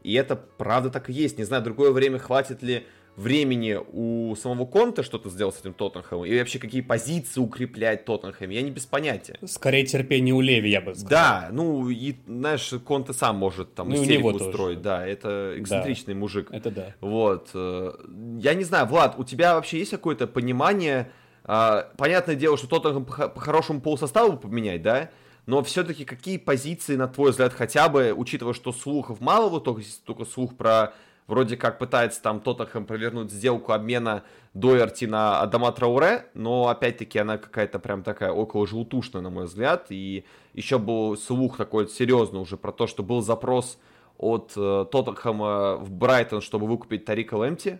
[0.01, 1.37] И это правда так и есть.
[1.37, 6.25] Не знаю, другое время хватит ли времени у самого Конта что-то сделать с этим Тоттенхэмом,
[6.25, 9.37] и вообще какие позиции укреплять Тоттенхэм, я не без понятия.
[9.45, 11.09] Скорее терпение у Леви, я бы сказал.
[11.09, 14.45] Да, ну и, знаешь, Конте сам может там Ну, истерику него тоже.
[14.49, 16.47] устроить, да, это эксцентричный мужик.
[16.51, 16.95] Это да.
[17.01, 17.49] Вот.
[17.53, 17.91] э,
[18.39, 21.11] Я не знаю, Влад, у тебя вообще есть какое-то понимание?
[21.43, 25.09] а, Понятное дело, что Тоттенхэм по- по-хорошему полсоставу поменять, да?
[25.45, 29.81] Но все-таки какие позиции, на твой взгляд, хотя бы, учитывая, что слухов мало, вот только,
[30.05, 30.93] только слух про
[31.27, 37.37] вроде как пытается там Тоттенхэм провернуть сделку обмена Доерти на Адама Трауре, но опять-таки она
[37.37, 39.87] какая-то прям такая около желтушная, на мой взгляд.
[39.89, 43.79] И еще был слух такой серьезный уже про то, что был запрос
[44.17, 47.79] от э, Тоттенхэма в Брайтон, чтобы выкупить Тарика Лемти,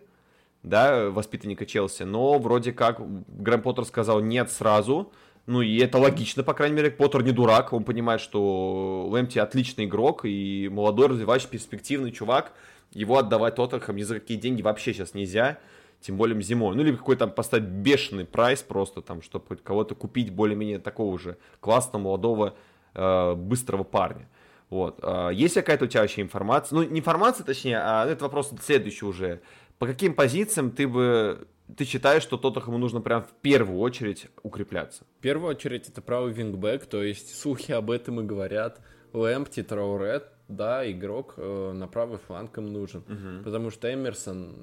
[0.63, 5.11] да, воспитанника Челси, но вроде как Грэм Поттер сказал нет сразу,
[5.45, 9.85] ну и это логично, по крайней мере, Поттер не дурак, он понимает, что Лемти отличный
[9.85, 12.53] игрок и молодой, развивающий, перспективный чувак,
[12.93, 15.59] его отдавать Тоттенхэм ни за какие деньги вообще сейчас нельзя,
[16.01, 16.75] тем более зимой.
[16.75, 21.17] Ну, либо какой-то там поставить бешеный прайс просто там, чтобы хоть кого-то купить более-менее такого
[21.17, 22.55] же классного, молодого,
[22.93, 24.29] э, быстрого парня.
[24.69, 24.99] Вот.
[25.01, 26.75] А Есть какая-то у тебя вообще информация?
[26.75, 29.41] Ну, не информация, точнее, а это вопрос следующий уже.
[29.79, 35.05] По каким позициям ты бы ты считаешь, что Тоттенхэму нужно прям в первую очередь укрепляться?
[35.17, 38.81] В первую очередь это правый вингбэк, то есть слухи об этом и говорят.
[39.13, 40.23] Лэмпти, Трауре,
[40.55, 43.03] да, игрок э, на правый фланг им нужен.
[43.43, 44.55] Потому что Эмерсон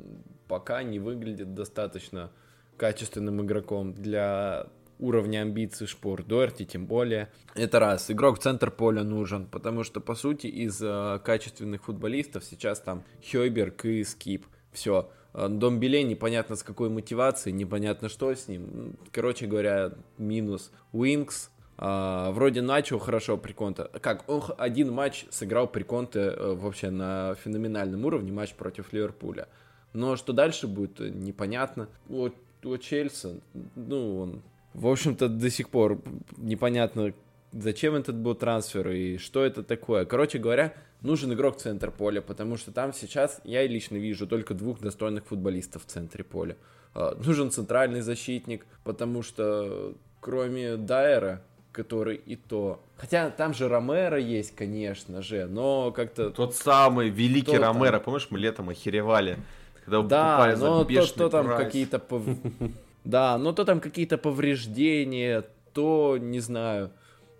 [0.48, 2.30] пока не выглядит достаточно
[2.76, 4.66] качественным игроком для
[4.98, 6.22] уровня амбиций Шпор.
[6.22, 7.30] Дуэрти тем более.
[7.54, 8.10] Это раз.
[8.10, 13.04] Игрок в центр поля нужен, потому что, по сути, из э, качественных футболистов сейчас там
[13.30, 14.46] Хойберг и Скип.
[14.72, 15.10] Все.
[15.32, 18.96] Домбеле непонятно с какой мотивацией, непонятно что с ним.
[19.12, 20.72] Короче говоря, минус.
[20.92, 21.50] Уинкс,
[21.82, 23.84] а, вроде начал хорошо при Конте.
[24.02, 29.48] Как, он один матч сыграл при Конте э, вообще на феноменальном уровне, матч против Ливерпуля.
[29.94, 31.88] Но что дальше будет, э, непонятно.
[32.06, 33.40] Вот у Челси,
[33.76, 34.42] ну, он,
[34.74, 36.02] в общем-то, до сих пор
[36.36, 37.14] непонятно,
[37.52, 40.04] зачем этот был трансфер и что это такое.
[40.04, 44.52] Короче говоря, нужен игрок в центр поля, потому что там сейчас я лично вижу только
[44.52, 46.58] двух достойных футболистов в центре поля.
[46.92, 51.42] А, Нужен центральный защитник, потому что кроме Дайера,
[51.72, 52.82] который и то...
[52.96, 56.30] Хотя там же Ромеро есть, конечно же, но как-то...
[56.30, 57.76] Тот самый великий Кто там?
[57.76, 59.38] Ромеро, помнишь, мы летом охеревали,
[59.84, 61.64] когда Да, покупали за но то, бешеный то там прайс.
[61.64, 61.96] какие-то...
[61.98, 62.72] пов-
[63.04, 66.90] Да, но то там какие-то повреждения, то, не знаю,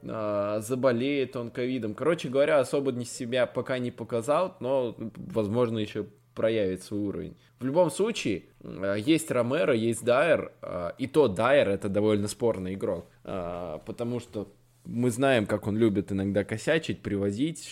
[0.02, 1.94] а, заболеет он ковидом.
[1.94, 7.36] Короче говоря, особо не себя пока не показал, но, возможно, еще проявит свой уровень.
[7.58, 12.74] В любом случае, а, есть Ромеро, есть Дайер, а, и то Дайер это довольно спорный
[12.74, 14.52] игрок, а, потому что
[14.84, 17.68] мы знаем, как он любит иногда косячить, привозить.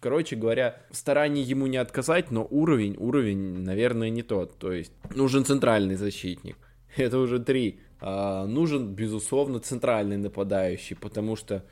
[0.00, 4.58] Короче говоря, стараний ему не отказать, но уровень, уровень, наверное, не тот.
[4.58, 6.56] То есть нужен центральный защитник.
[6.96, 7.80] Это уже три.
[8.00, 11.64] А, нужен, безусловно, центральный нападающий, потому что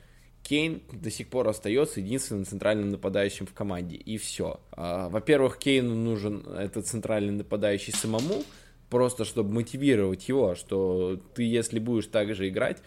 [0.45, 4.59] Кейн до сих пор остается единственным центральным нападающим в команде, и все.
[4.71, 8.43] А, во-первых, Кейну нужен этот центральный нападающий самому,
[8.91, 12.77] просто чтобы мотивировать его, что ты, если будешь так же играть,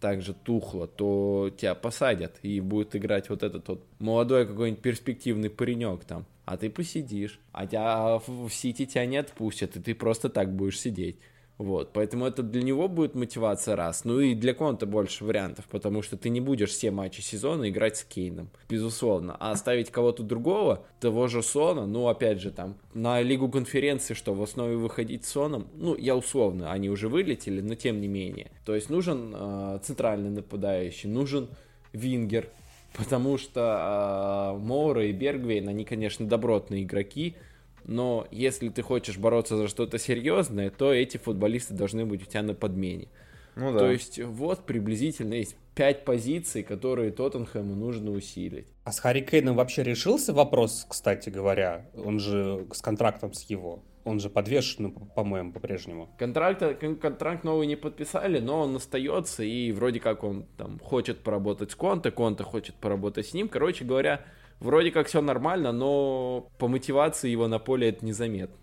[0.00, 5.50] так же тухло, то тебя посадят, и будет играть вот этот вот молодой какой-нибудь перспективный
[5.50, 10.30] паренек там, а ты посидишь, а тебя в Сити тебя не отпустят, и ты просто
[10.30, 11.18] так будешь сидеть.
[11.62, 14.04] Вот, поэтому это для него будет мотивация раз.
[14.04, 17.98] Ну и для Конта больше вариантов, потому что ты не будешь все матчи сезона играть
[17.98, 19.36] с Кейном, безусловно.
[19.38, 24.34] А оставить кого-то другого, того же Сона, ну опять же там, на Лигу конференции, что
[24.34, 28.50] в основе выходить Соном, ну я условно, они уже вылетели, но тем не менее.
[28.64, 31.48] То есть нужен э, центральный нападающий, нужен
[31.92, 32.48] Вингер,
[32.92, 37.36] потому что э, Моура и Бергвейн, они, конечно, добротные игроки,
[37.84, 42.42] но если ты хочешь бороться за что-то серьезное, то эти футболисты должны быть у тебя
[42.42, 43.08] на подмене.
[43.54, 43.80] Ну, да.
[43.80, 48.66] То есть вот приблизительно есть пять позиций, которые Тоттенхэму нужно усилить.
[48.84, 51.86] А с Харри Кейном вообще решился вопрос, кстати говоря?
[51.94, 53.82] Он же с контрактом с его.
[54.04, 56.10] Он же подвешен, по-моему, по-прежнему.
[56.18, 56.60] Контракт,
[57.00, 61.76] контракт новый не подписали, но он остается, и вроде как он там хочет поработать с
[61.76, 63.48] Конте, Конте хочет поработать с ним.
[63.48, 64.24] Короче говоря,
[64.60, 68.56] вроде как все нормально, но по мотивации его на поле это незаметно.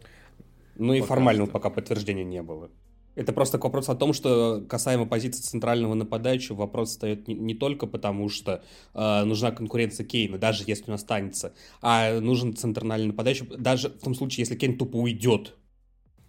[0.76, 1.54] Ну и формального что.
[1.54, 2.70] пока подтверждения не было.
[3.16, 7.86] Это просто вопрос о том, что касаемо позиции центрального нападающего, вопрос встает не, не только
[7.86, 8.64] потому, что
[8.94, 14.16] э, нужна конкуренция Кейна, даже если он останется, а нужен центральный нападающий, даже в том
[14.16, 15.58] случае, если Кейн тупо уйдет.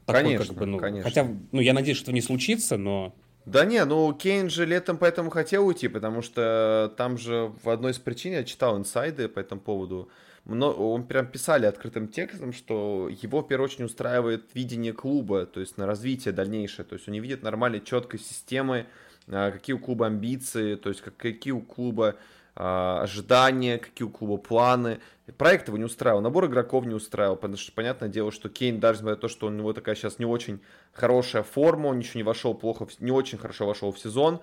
[0.04, 1.04] Такой, конечно, как бы, ну, конечно.
[1.04, 3.14] Хотя, ну, я надеюсь, что не случится, но...
[3.50, 7.90] Да не, ну Кейн же летом поэтому хотел уйти, потому что там же в одной
[7.90, 10.08] из причин я читал инсайды по этому поводу.
[10.44, 15.58] Но он прям писали открытым текстом, что его в первую очередь устраивает видение клуба, то
[15.58, 16.86] есть на развитие дальнейшее.
[16.86, 18.86] То есть он не видит нормальной четкой системы,
[19.26, 22.14] а, какие у клуба амбиции, то есть какие у клуба
[22.60, 25.00] ожидания, какие у клуба планы.
[25.38, 28.98] Проект его не устраивал, набор игроков не устраивал, потому что понятное дело, что Кейн, даже
[28.98, 30.60] несмотря на то, что у него такая сейчас не очень
[30.92, 34.40] хорошая форма, он еще не вошел плохо, не очень хорошо вошел в сезон,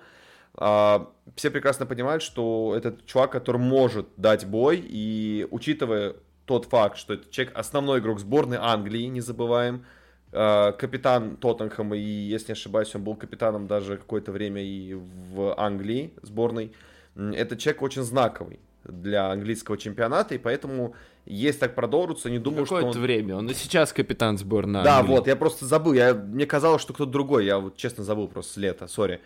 [0.54, 6.16] а, все прекрасно понимают, что этот чувак, который может дать бой, и учитывая
[6.46, 9.84] тот факт, что это человек основной игрок сборной Англии, не забываем,
[10.32, 15.54] а, капитан Тоттенхэма, и, если не ошибаюсь, он был капитаном даже какое-то время и в
[15.56, 16.72] Англии сборной,
[17.16, 20.94] этот человек очень знаковый для английского чемпионата, и поэтому,
[21.26, 22.90] если так продолжится, не думаю, что он...
[22.92, 25.16] время, он и сейчас капитан сборной Да, Англии.
[25.16, 28.54] вот, я просто забыл, я, мне казалось, что кто-то другой, я вот честно забыл просто
[28.54, 29.20] с лета, сори.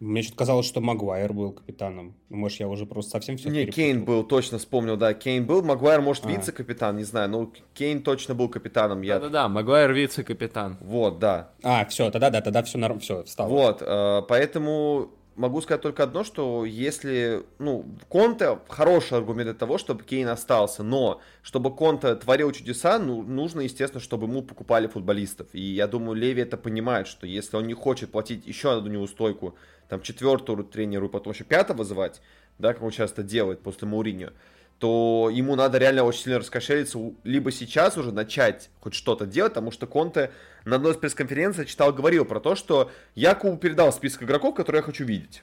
[0.00, 2.14] Мне что-то казалось, что Магуайр был капитаном.
[2.28, 5.60] Может, я уже просто совсем все Не, Кейн был, точно вспомнил, да, Кейн был.
[5.62, 6.28] Магуайр, может, а.
[6.28, 9.02] вице-капитан, не знаю, но Кейн точно был капитаном.
[9.02, 9.18] Я...
[9.18, 10.76] Да-да-да, Магуайр вице-капитан.
[10.80, 11.50] Вот, да.
[11.64, 13.00] А, все, тогда да, тогда все, норм...
[13.00, 13.48] все встало.
[13.48, 19.78] Вот, э, поэтому могу сказать только одно, что если, ну, Конте хороший аргумент для того,
[19.78, 25.46] чтобы Кейн остался, но чтобы Конте творил чудеса, ну, нужно, естественно, чтобы ему покупали футболистов.
[25.52, 29.54] И я думаю, Леви это понимает, что если он не хочет платить еще одну неустойку,
[29.88, 32.20] там, четвертого тренеру потом еще пятого звать,
[32.58, 34.30] да, как он часто делает после Мауриньо,
[34.78, 39.70] то ему надо реально очень сильно раскошелиться, либо сейчас уже начать хоть что-то делать, потому
[39.72, 40.30] что Конте
[40.64, 44.80] на одной из пресс-конференций читал, говорил про то, что я Кубу передал список игроков, которые
[44.80, 45.42] я хочу видеть.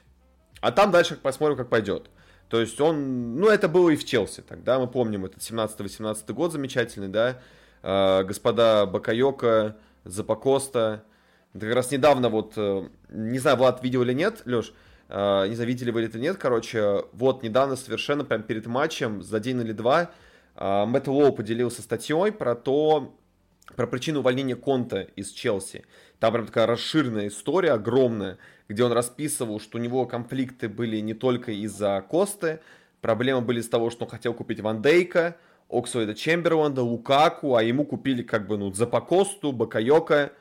[0.60, 2.08] А там дальше посмотрим, как пойдет.
[2.48, 6.52] То есть он, ну это было и в Челси тогда, мы помним этот 17-18 год
[6.52, 7.38] замечательный, да,
[7.82, 11.04] э, господа Бакайока, Запакоста,
[11.54, 14.72] это как раз недавно вот, э, не знаю, Влад видел или нет, Леш,
[15.08, 19.60] не знаю, видели вы это нет, короче, вот недавно совершенно прям перед матчем, за день
[19.60, 20.10] или два,
[20.56, 23.14] э, Мэтт Лоу поделился статьей про то,
[23.76, 25.84] про причину увольнения Конта из Челси.
[26.18, 28.38] Там прям такая расширенная история, огромная,
[28.68, 32.60] где он расписывал, что у него конфликты были не только из-за Косты,
[33.00, 35.36] проблемы были из того, что он хотел купить Ван Дейка,
[35.68, 40.32] Оксуэда Чемберланда, Лукаку, а ему купили как бы, ну, Запакосту, Бакайока,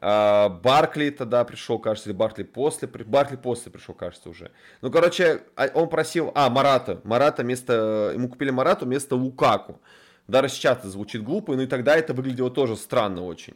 [0.00, 4.52] а, Баркли тогда пришел, кажется, или Баркли после, Баркли после пришел, кажется, уже.
[4.80, 9.80] Ну, короче, а, он просил, а, Марата, Марата вместо, ему купили Марату вместо Лукаку.
[10.28, 13.54] Даже сейчас это звучит глупо, ну и тогда это выглядело тоже странно очень.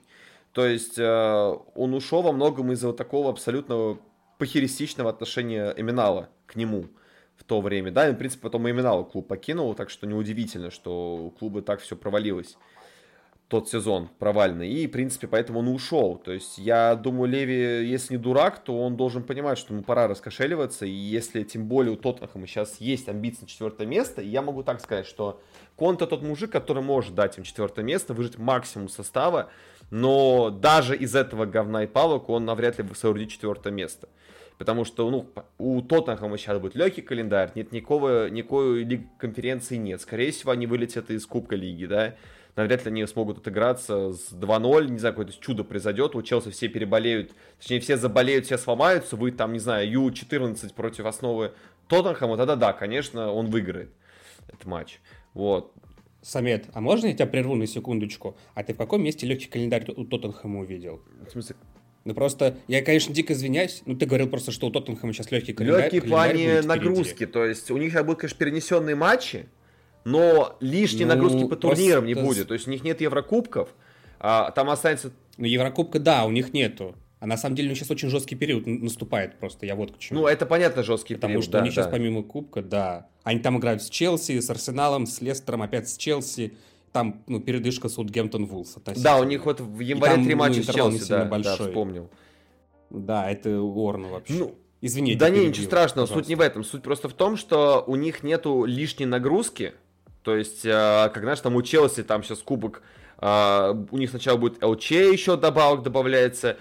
[0.52, 3.98] То есть э, он ушел во многом из-за вот такого абсолютно
[4.38, 6.86] похеристичного отношения Эминала к нему
[7.36, 7.90] в то время.
[7.90, 11.80] Да, и, в принципе, потом Эминал клуб покинул, так что неудивительно, что у клуба так
[11.80, 12.56] все провалилось
[13.52, 14.66] тот сезон провальный.
[14.66, 16.16] И, в принципе, поэтому он ушел.
[16.16, 20.08] То есть, я думаю, Леви, если не дурак, то он должен понимать, что ему пора
[20.08, 20.86] раскошеливаться.
[20.86, 24.80] И если, тем более, у Тоттенхэма сейчас есть амбиции на четвертое место, я могу так
[24.80, 25.42] сказать, что
[25.76, 29.50] Конта тот мужик, который может дать им четвертое место, выжить максимум состава,
[29.90, 34.08] но даже из этого говна и палок он навряд ли соорудит четвертое место.
[34.56, 35.28] Потому что, ну,
[35.58, 40.00] у Тоттенхэма сейчас будет легкий календарь, нет никакого, никакой лиг конференции нет.
[40.00, 42.14] Скорее всего, они вылетят из Кубка Лиги, да.
[42.54, 46.68] Навряд ли они смогут отыграться с 2-0, не знаю, какое-то чудо произойдет, у Челси все
[46.68, 51.52] переболеют, точнее, все заболеют, все сломаются, вы там, не знаю, Ю-14 против основы
[51.88, 53.90] Тоттенхэма, тогда да, конечно, он выиграет
[54.48, 55.00] этот матч.
[55.32, 55.72] Вот.
[56.20, 58.36] Самет, а можно я тебя прерву на секундочку?
[58.54, 61.00] А ты в каком месте легкий календарь у Тоттенхэма увидел?
[61.26, 61.56] В смысле,
[62.04, 65.52] ну просто, я, конечно, дико извиняюсь, ну ты говорил просто, что у Тоттенхэма сейчас легкий
[65.52, 65.84] календарь.
[65.84, 67.32] Легкий в плане нагрузки, впереди.
[67.32, 69.48] то есть у них будут, конечно, перенесенные матчи,
[70.04, 73.68] но лишней ну, нагрузки по турнирам не будет, то есть у них нет Еврокубков,
[74.18, 75.12] а там останется...
[75.36, 76.94] Ну Еврокубка, да, у них нету.
[77.20, 79.98] А на самом деле у них сейчас очень жесткий период наступает просто, я вот к
[79.98, 80.20] чему.
[80.20, 81.82] Ну, это понятно, жесткий Потому период, что да, у них да.
[81.82, 85.96] сейчас помимо Кубка, да, они там играют с Челси, с Арсеналом, с Лестером, опять с
[85.96, 86.54] Челси,
[86.90, 88.76] там, ну, передышка Саутгемптон Вулс.
[88.96, 91.58] Да, у них вот в январе три матча ну, с Челси, да, большой.
[91.58, 92.10] да, вспомнил.
[92.90, 94.34] Да, это Орн вообще.
[94.34, 95.14] Ну, Извини.
[95.14, 96.24] Да не, ничего страшного, пожалуйста.
[96.24, 96.64] суть не в этом.
[96.64, 99.74] Суть просто в том, что у них нету лишней нагрузки.
[100.22, 102.82] То есть, э, как знаешь, там у Челси, там сейчас кубок,
[103.18, 106.56] э, у них сначала будет ЛЧ еще добавок добавляется,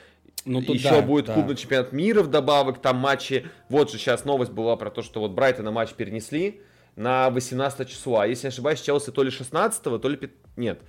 [0.45, 1.33] ну, тут еще да, будет да.
[1.35, 3.47] клубный чемпионат мира вдобавок, там матчи.
[3.69, 6.61] Вот же сейчас новость была про то, что вот Брайтона матч перенесли
[6.95, 8.25] на 18 числа.
[8.25, 10.31] Если не ошибаюсь, Челси то ли 16, то ли...
[10.55, 10.81] Нет,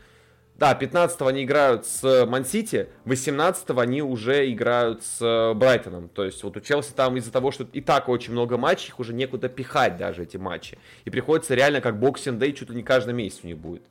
[0.62, 6.08] да, 15 они играют с Мансити, 18 они уже играют с Брайтоном.
[6.08, 9.00] То есть вот у Челси там из-за того, что и так очень много матчей, их
[9.00, 10.78] уже некуда пихать даже эти матчи.
[11.04, 13.82] И приходится реально как боксинг дэй, ли не каждый месяц у них будет.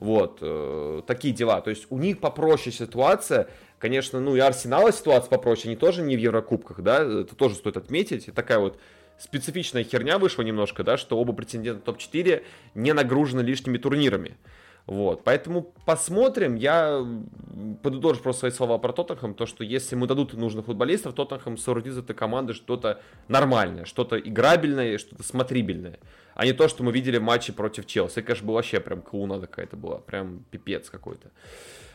[0.00, 1.60] Вот, э, такие дела.
[1.60, 3.48] То есть у них попроще ситуация.
[3.78, 5.68] Конечно, ну и Арсенала ситуация попроще.
[5.68, 8.28] Они тоже не в Еврокубках, да, это тоже стоит отметить.
[8.28, 8.78] И такая вот
[9.18, 12.44] специфичная херня вышла немножко, да, что оба претендента топ-4
[12.74, 14.38] не нагружены лишними турнирами.
[14.86, 16.56] Вот, поэтому посмотрим.
[16.56, 17.06] Я
[17.82, 21.94] подытожу просто свои слова про Тоттенхэм, то, что если ему дадут нужных футболистов, Тоттенхэм соорудит
[21.94, 25.98] из этой команды что-то нормальное, что-то играбельное, что-то смотрибельное.
[26.34, 28.18] А не то, что мы видели в матче против Челси.
[28.18, 31.30] Это, конечно, была вообще прям клоунада какая-то была, прям пипец какой-то.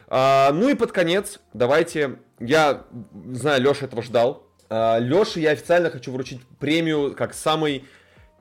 [0.08, 2.86] А, ну и под конец, давайте, я
[3.34, 4.48] знаю, Леша этого ждал.
[4.70, 7.86] А, Леше я официально хочу вручить премию как самый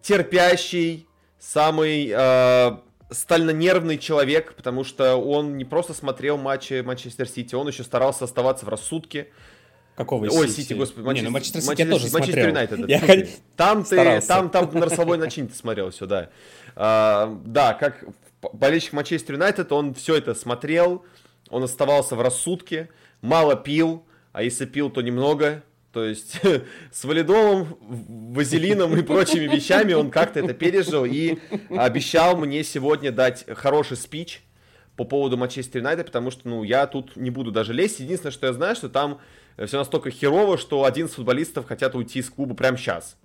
[0.00, 1.06] терпящий,
[1.38, 2.80] самый а,
[3.10, 8.66] стально-нервный человек, потому что он не просто смотрел матчи Манчестер Сити, он еще старался оставаться
[8.66, 9.28] в рассудке.
[9.96, 12.88] Какого Ой, Сити, господи, Манчестер, не, ну, Манчестер Сити я тоже Манчестер Юнайтед.
[12.88, 13.26] Я х...
[13.56, 16.30] Там ты, там, там на носовой начин ты смотрел все, да.
[16.76, 18.04] А, да, как
[18.52, 21.04] болельщик Манчестер Юнайтед, он все это смотрел,
[21.50, 22.90] он оставался в рассудке,
[23.22, 25.64] мало пил, а если пил, то немного,
[25.98, 26.40] то есть
[26.92, 31.38] с валидолом, вазелином и прочими вещами он как-то это пережил и
[31.70, 34.44] обещал мне сегодня дать хороший спич
[34.94, 37.98] по поводу Манчестер Юнайтед, потому что, ну, я тут не буду даже лезть.
[37.98, 39.18] Единственное, что я знаю, что там
[39.66, 43.16] все настолько херово, что 11 футболистов хотят уйти из клуба прямо сейчас.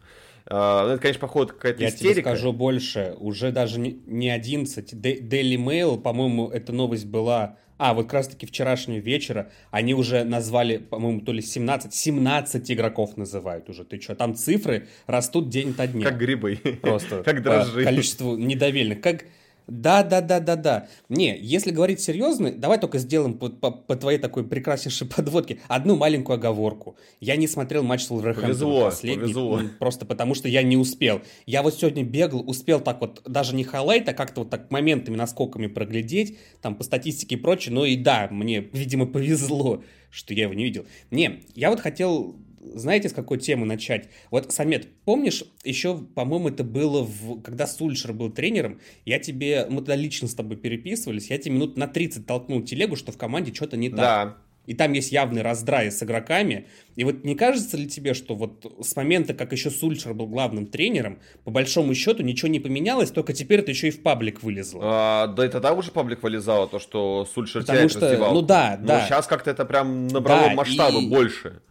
[0.46, 2.14] Э, это, конечно, походу какая-то Я истерика.
[2.16, 3.16] тебе скажу больше.
[3.20, 4.94] Уже даже не 11.
[4.94, 10.78] Daily Mail, по-моему, эта новость была а, вот как раз-таки вчерашнего вечера они уже назвали,
[10.78, 13.84] по-моему, то ли 17, 17 игроков называют уже.
[13.84, 16.08] Ты что, там цифры растут день ото дня.
[16.10, 16.58] Как грибы.
[16.82, 17.24] Просто.
[17.26, 17.84] Как дрожжи.
[17.84, 19.02] количеству недовольных.
[19.02, 19.26] Как
[19.68, 20.88] да, да, да, да, да.
[21.10, 25.96] Не, если говорить серьезно, давай только сделаем по, по, по твоей такой прекраснейшей подводке одну
[25.96, 26.98] маленькую оговорку.
[27.20, 29.62] Я не смотрел матч с Вулверхэмптоном последний, повезло.
[29.80, 31.22] просто потому что я не успел.
[31.46, 35.16] Я вот сегодня бегал, успел так вот, даже не highlight, а как-то вот так моментами,
[35.16, 40.44] наскоками проглядеть, там по статистике и прочее, но и да, мне, видимо, повезло, что я
[40.44, 40.86] его не видел.
[41.12, 42.36] Не, я вот хотел
[42.74, 44.10] знаете, с какой темы начать?
[44.32, 47.42] Вот, Самет, помнишь, еще, по-моему, это было, в...
[47.42, 51.78] когда Сульшер был тренером, я тебе, мы тогда лично с тобой переписывались, я тебе минут
[51.78, 53.98] на 30 толкнул телегу, что в команде что-то не так.
[53.98, 54.38] Да.
[54.66, 56.68] И там есть явный раздрай с игроками.
[56.96, 60.68] И вот не кажется ли тебе, что вот с момента, как еще Сульшер был главным
[60.68, 64.82] тренером, по большому счету ничего не поменялось, только теперь это еще и в паблик вылезло?
[64.84, 68.34] А, да и тогда уже паблик вылезало, то, что Сульшер Потому что, раздевал.
[68.34, 69.00] ну да, да.
[69.00, 71.10] Но сейчас как-то это прям набрало да, масштабы и...
[71.10, 71.62] больше.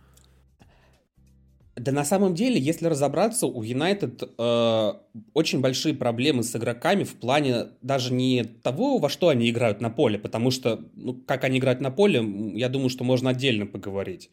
[1.83, 4.93] Да на самом деле, если разобраться, у Юнайтед э,
[5.35, 9.91] очень большие проблемы с игроками в плане даже не того, во что они играют на
[9.91, 12.23] поле, потому что, ну, как они играют на поле,
[12.55, 14.31] я думаю, что можно отдельно поговорить.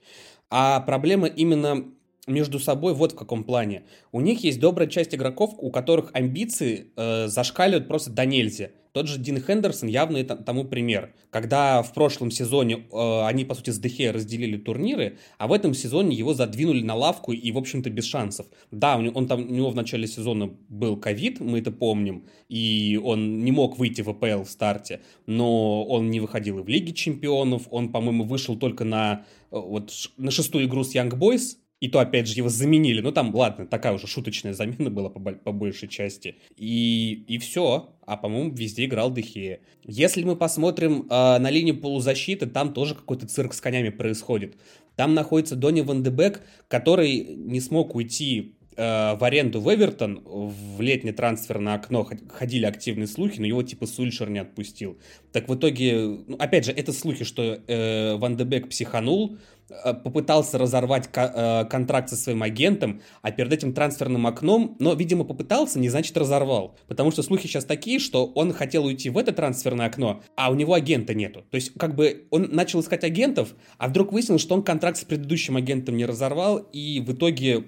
[0.51, 1.85] А проблема именно
[2.27, 3.81] между собой вот в каком плане.
[4.11, 8.69] У них есть добрая часть игроков, у которых амбиции э, зашкаливают просто до нельзя.
[8.99, 11.13] Тот же Дин Хендерсон явный тому пример.
[11.29, 15.73] Когда в прошлом сезоне э, они, по сути, с Дехе разделили турниры, а в этом
[15.73, 18.47] сезоне его задвинули на лавку и, в общем-то, без шансов.
[18.71, 22.99] Да, он, он там, у него в начале сезона был ковид, мы это помним, и
[23.01, 26.91] он не мог выйти в АПЛ в старте, но он не выходил и в Лиге
[26.91, 31.88] чемпионов, он, по-моему, вышел только на, э, вот, на шестую игру с Young Boys, И
[31.88, 32.99] то, опять же, его заменили.
[32.99, 36.36] Ну, там, ладно, такая уже шуточная замена была по, по большей части.
[36.57, 37.89] И, и все.
[38.05, 39.61] А, по-моему, везде играл Дехея.
[39.86, 44.57] Если мы посмотрим э, на линию полузащиты, там тоже какой-то цирк с конями происходит.
[44.95, 50.80] Там находится Донни Ван Дебек, который не смог уйти Э, в аренду в Эвертон в
[50.80, 54.97] летнее трансферное окно ходили активные слухи, но его типа Сульшер не отпустил.
[55.34, 59.36] Так в итоге, ну, опять же, это слухи, что э, Ван де психанул,
[59.69, 64.93] э, попытался разорвать ко- э, контракт со своим агентом, а перед этим трансферным окном, но,
[64.93, 66.77] видимо, попытался, не значит разорвал.
[66.88, 70.55] Потому что слухи сейчас такие, что он хотел уйти в это трансферное окно, а у
[70.55, 71.43] него агента нету.
[71.51, 75.03] То есть, как бы, он начал искать агентов, а вдруг выяснилось, что он контракт с
[75.03, 77.65] предыдущим агентом не разорвал, и в итоге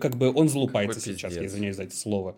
[0.00, 1.42] как бы он залупается Какой сейчас, пиздец.
[1.42, 2.36] я извиняюсь за это слово.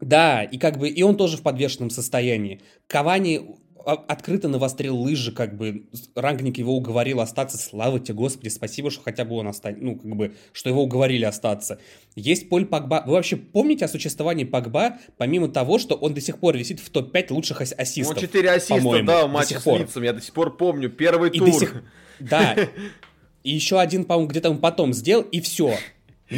[0.00, 2.60] Да, и как бы и он тоже в подвешенном состоянии.
[2.88, 3.40] Кавани
[3.84, 9.24] открыто навострил лыжи, как бы Рангник его уговорил остаться, слава тебе, Господи, спасибо, что хотя
[9.24, 11.78] бы он останется, ну, как бы, что его уговорили остаться.
[12.14, 13.02] Есть Поль Пагба.
[13.06, 16.90] Вы вообще помните о существовании Пагба, помимо того, что он до сих пор висит в
[16.90, 18.16] топ-5 лучших ассистов?
[18.16, 21.38] Ну, 4 ассиста, да, в матче с Лицем, я до сих пор помню, первый и
[21.38, 21.52] тур.
[21.52, 21.82] Сих...
[22.20, 22.56] Да,
[23.42, 25.76] и еще один, по-моему, где-то он потом сделал, и все.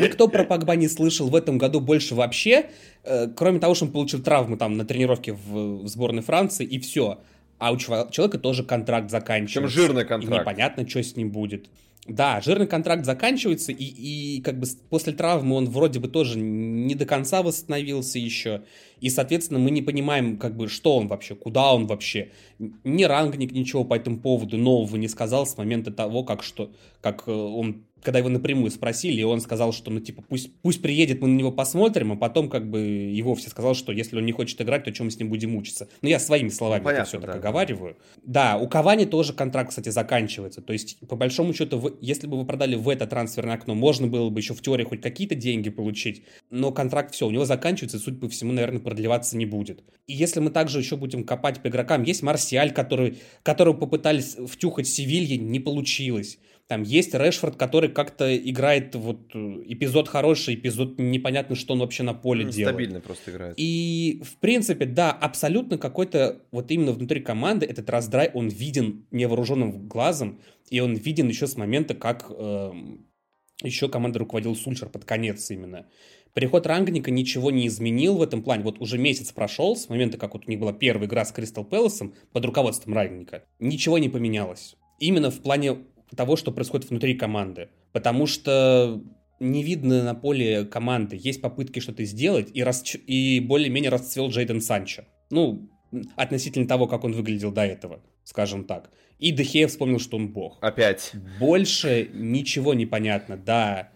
[0.02, 2.66] Никто про Погба не слышал в этом году больше вообще,
[3.04, 6.78] э, кроме того, что он получил травму там на тренировке в, в сборной Франции, и
[6.78, 7.20] все.
[7.58, 9.60] А у человека тоже контракт заканчивается.
[9.60, 10.34] Чем жирный контракт.
[10.34, 11.68] И непонятно, что с ним будет.
[12.06, 16.94] Да, жирный контракт заканчивается, и, и как бы после травмы он вроде бы тоже не
[16.94, 18.62] до конца восстановился еще.
[19.00, 22.30] И, соответственно, мы не понимаем, как бы, что он вообще, куда он вообще.
[22.58, 26.70] Ни рангник ничего по этому поводу нового не сказал с момента того, как, что,
[27.00, 30.82] как э, он когда его напрямую спросили, и он сказал, что, ну, типа, пусть, пусть
[30.82, 34.26] приедет, мы на него посмотрим, а потом, как бы, его все сказал, что если он
[34.26, 35.88] не хочет играть, то чем мы с ним будем мучиться.
[36.02, 37.26] Ну, я своими словами ну, понятно, это все да.
[37.28, 37.96] так оговариваю.
[38.22, 40.60] Да, у Кавани тоже контракт, кстати, заканчивается.
[40.60, 44.06] То есть, по большому счету, в, если бы вы продали в это трансферное окно, можно
[44.06, 47.96] было бы еще в теории хоть какие-то деньги получить, но контракт все, у него заканчивается,
[47.96, 49.82] и, судя по всему, наверное, продлеваться не будет.
[50.06, 54.86] И если мы также еще будем копать по игрокам, есть Марсиаль, который, которого попытались втюхать
[54.86, 56.38] Севилье, не получилось.
[56.66, 62.04] Там есть Решфорд, который как-то играет вот э, эпизод хороший, эпизод непонятно, что он вообще
[62.04, 62.74] на поле делает.
[62.74, 63.54] Стабильно просто играет.
[63.58, 69.86] И, в принципе, да, абсолютно какой-то вот именно внутри команды этот раздрай, он виден невооруженным
[69.88, 70.40] глазом,
[70.70, 72.72] и он виден еще с момента, как э,
[73.62, 75.86] еще команда руководил Сульшер под конец именно.
[76.32, 78.64] Приход Рангника ничего не изменил в этом плане.
[78.64, 81.64] Вот уже месяц прошел с момента, как вот у них была первая игра с Кристал
[81.64, 83.44] Пэласом под руководством Рангника.
[83.60, 84.76] Ничего не поменялось.
[84.98, 85.84] Именно в плане
[86.16, 87.68] того, что происходит внутри команды.
[87.92, 89.02] Потому что
[89.40, 91.18] не видно на поле команды.
[91.20, 92.96] Есть попытки что-то сделать, и, расч...
[93.06, 95.04] и более-менее расцвел Джейден Санчо.
[95.30, 95.68] Ну,
[96.16, 98.90] относительно того, как он выглядел до этого, скажем так.
[99.18, 100.58] И Дехея вспомнил, что он бог.
[100.60, 101.12] Опять.
[101.38, 103.90] Больше ничего не понятно, да.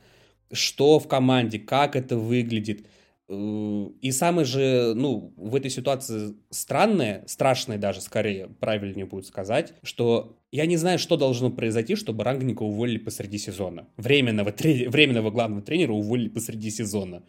[0.52, 2.86] Что в команде, как это выглядит.
[3.28, 10.38] И самое же, ну, в этой ситуации странное, страшное даже, скорее, правильнее будет сказать, что
[10.50, 13.86] я не знаю, что должно произойти, чтобы Рангника уволили посреди сезона.
[13.98, 17.22] Временного, трени- временного главного тренера уволили посреди сезона.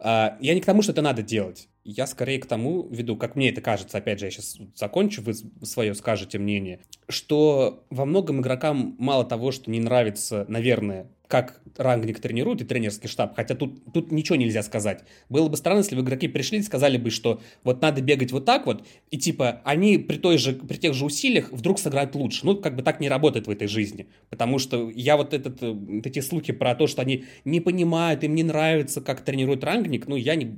[0.00, 1.68] А, я не к тому, что это надо делать.
[1.84, 5.34] Я скорее к тому веду, как мне это кажется, опять же, я сейчас закончу, вы
[5.34, 12.20] свое скажете мнение, что во многом игрокам мало того, что не нравится, наверное, как рангник
[12.20, 15.02] тренирует и тренерский штаб, хотя тут, тут ничего нельзя сказать.
[15.28, 18.44] Было бы странно, если бы игроки пришли и сказали бы, что вот надо бегать вот
[18.44, 22.46] так вот, и типа они при, той же, при тех же усилиях вдруг сыграют лучше.
[22.46, 24.06] Ну, как бы так не работает в этой жизни.
[24.30, 28.22] Потому что я вот этот, э, вот эти слухи про то, что они не понимают,
[28.22, 30.56] им не нравится, как тренирует рангник, ну, я не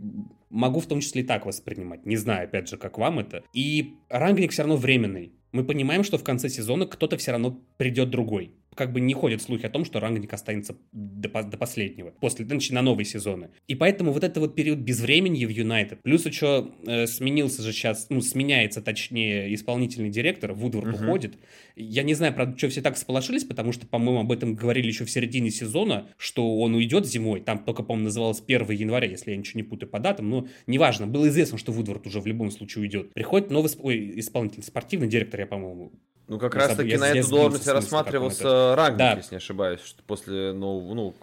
[0.50, 2.04] могу в том числе и так воспринимать.
[2.04, 3.42] Не знаю, опять же, как вам это.
[3.54, 5.32] И рангник все равно временный.
[5.52, 9.42] Мы понимаем, что в конце сезона кто-то все равно придет другой как бы не ходят
[9.42, 13.50] слухи о том, что рангник останется до, до последнего, после, значит, на новые сезоны.
[13.66, 18.06] И поэтому вот этот вот период безвременья в Юнайтед, плюс еще э, сменился же сейчас,
[18.10, 21.04] ну, сменяется, точнее, исполнительный директор, Вудворд uh-huh.
[21.04, 21.38] уходит.
[21.74, 25.04] Я не знаю, правда, что все так сполошились, потому что, по-моему, об этом говорили еще
[25.04, 29.36] в середине сезона, что он уйдет зимой, там только, по-моему, называлось 1 января, если я
[29.36, 32.82] ничего не путаю по датам, но неважно, было известно, что Вудворд уже в любом случае
[32.82, 33.12] уйдет.
[33.14, 35.92] Приходит новый ой, исполнительный спортивный директор, я, по-моему,
[36.28, 39.14] ну, как раз таки на эту должность рассматривался Рагник, да.
[39.14, 41.14] если не ошибаюсь, что после, ну, ну,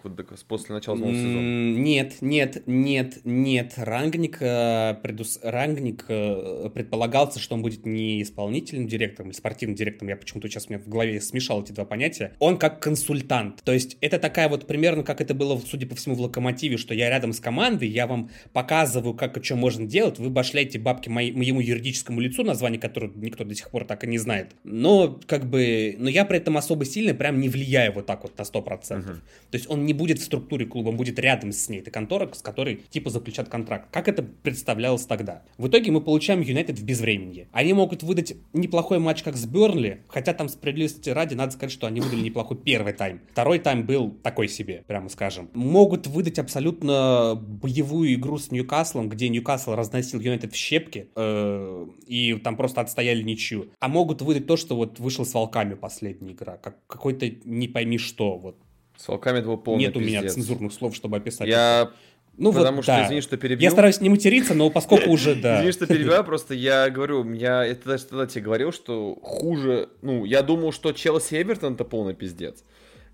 [0.48, 1.76] после начала нового сезона.
[1.78, 3.74] Нет, нет, нет, нет.
[3.76, 5.38] Рангник, э, предус...
[5.42, 10.08] Рангник э, предполагался, что он будет не исполнительным директором или спортивным директором.
[10.08, 12.34] Я почему-то сейчас меня в голове смешал эти два понятия.
[12.38, 13.62] Он как консультант.
[13.62, 16.94] То есть это такая вот примерно, как это было, судя по всему, в Локомотиве, что
[16.94, 21.10] я рядом с командой, я вам показываю, как и что можно делать, вы башляете бабки
[21.10, 24.52] моему юридическому лицу, название которого никто до сих пор так и не знает.
[24.64, 28.22] Но но как бы, но я при этом особо сильно прям не влияю вот так
[28.22, 28.64] вот на 100%.
[28.64, 29.02] Uh-huh.
[29.04, 29.20] То
[29.52, 31.80] есть он не будет в структуре клуба, он будет рядом с ней.
[31.80, 33.88] Это контора, с которой типа заключат контракт.
[33.90, 35.42] Как это представлялось тогда?
[35.58, 37.48] В итоге мы получаем Юнайтед в безвременье.
[37.52, 41.86] Они могут выдать неплохой матч, как с Бернли, хотя там справедливости ради надо сказать, что
[41.86, 43.20] они выдали неплохой первый тайм.
[43.32, 45.50] Второй тайм был такой себе, прямо скажем.
[45.54, 52.34] Могут выдать абсолютно боевую игру с Ньюкаслом, где Ньюкасл разносил Юнайтед в щепки, э, и
[52.34, 53.68] там просто отстояли ничью.
[53.80, 57.98] А могут выдать то, что вот вышел с Волками последняя игра, как какой-то не пойми
[57.98, 58.56] что, вот.
[58.96, 61.88] С Волками это был полный Нет у меня цензурных слов, чтобы описать Я...
[61.90, 61.92] Это.
[62.36, 63.06] Ну Потому вот, что, да.
[63.06, 63.62] извини, что перебью.
[63.62, 65.58] Я стараюсь не материться, но поскольку уже, да.
[65.58, 70.24] Извини, что перебиваю, просто я говорю, я это даже тогда тебе говорил, что хуже, ну,
[70.24, 72.64] я думал, что Челси Эвертон это полный пиздец,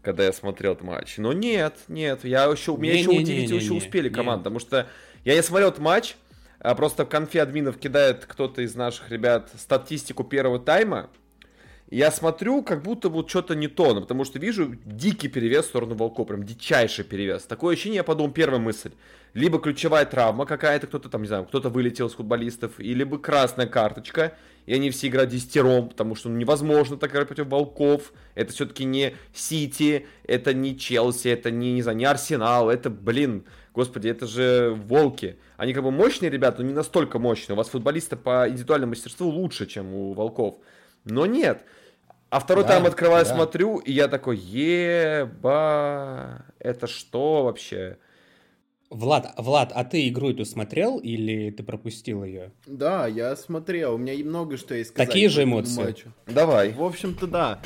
[0.01, 1.19] когда я смотрел этот матч.
[1.19, 4.87] Но нет, нет, я еще, меня еще удивить, еще успели команды, потому что
[5.25, 6.17] я не смотрел этот матч,
[6.59, 11.11] а просто в конфе админов кидает кто-то из наших ребят статистику первого тайма,
[11.91, 15.69] я смотрю, как будто вот что-то не то, ну, потому что вижу дикий перевес в
[15.69, 17.43] сторону Волков, прям дичайший перевес.
[17.43, 18.93] Такое ощущение, я подумал, первая мысль.
[19.35, 23.67] Либо ключевая травма какая-то, кто-то там, не знаю, кто-то вылетел с футболистов, и либо красная
[23.67, 24.35] карточка,
[24.67, 28.13] и они все играют десятером, потому что ну, невозможно так играть против Волков.
[28.37, 33.45] Это все-таки не Сити, это не Челси, это не, не знаю, не Арсенал, это, блин,
[33.75, 35.39] господи, это же Волки.
[35.57, 37.55] Они как бы мощные ребята, но не настолько мощные.
[37.55, 40.59] У вас футболисты по индивидуальному мастерству лучше, чем у Волков.
[41.05, 41.65] Но нет.
[42.31, 43.35] А второй да, тайм открываю, да.
[43.35, 45.47] смотрю, и я такой, еба,
[46.61, 47.99] это что вообще?
[48.91, 52.53] Влад, Влад, а ты игру эту смотрел или ты пропустил ее?
[52.67, 55.09] Да, я смотрел, у меня и много что есть сказать.
[55.09, 55.85] Такие же эмоции?
[55.85, 56.13] Матчу.
[56.27, 56.73] Давай.
[56.73, 57.61] В общем-то, да.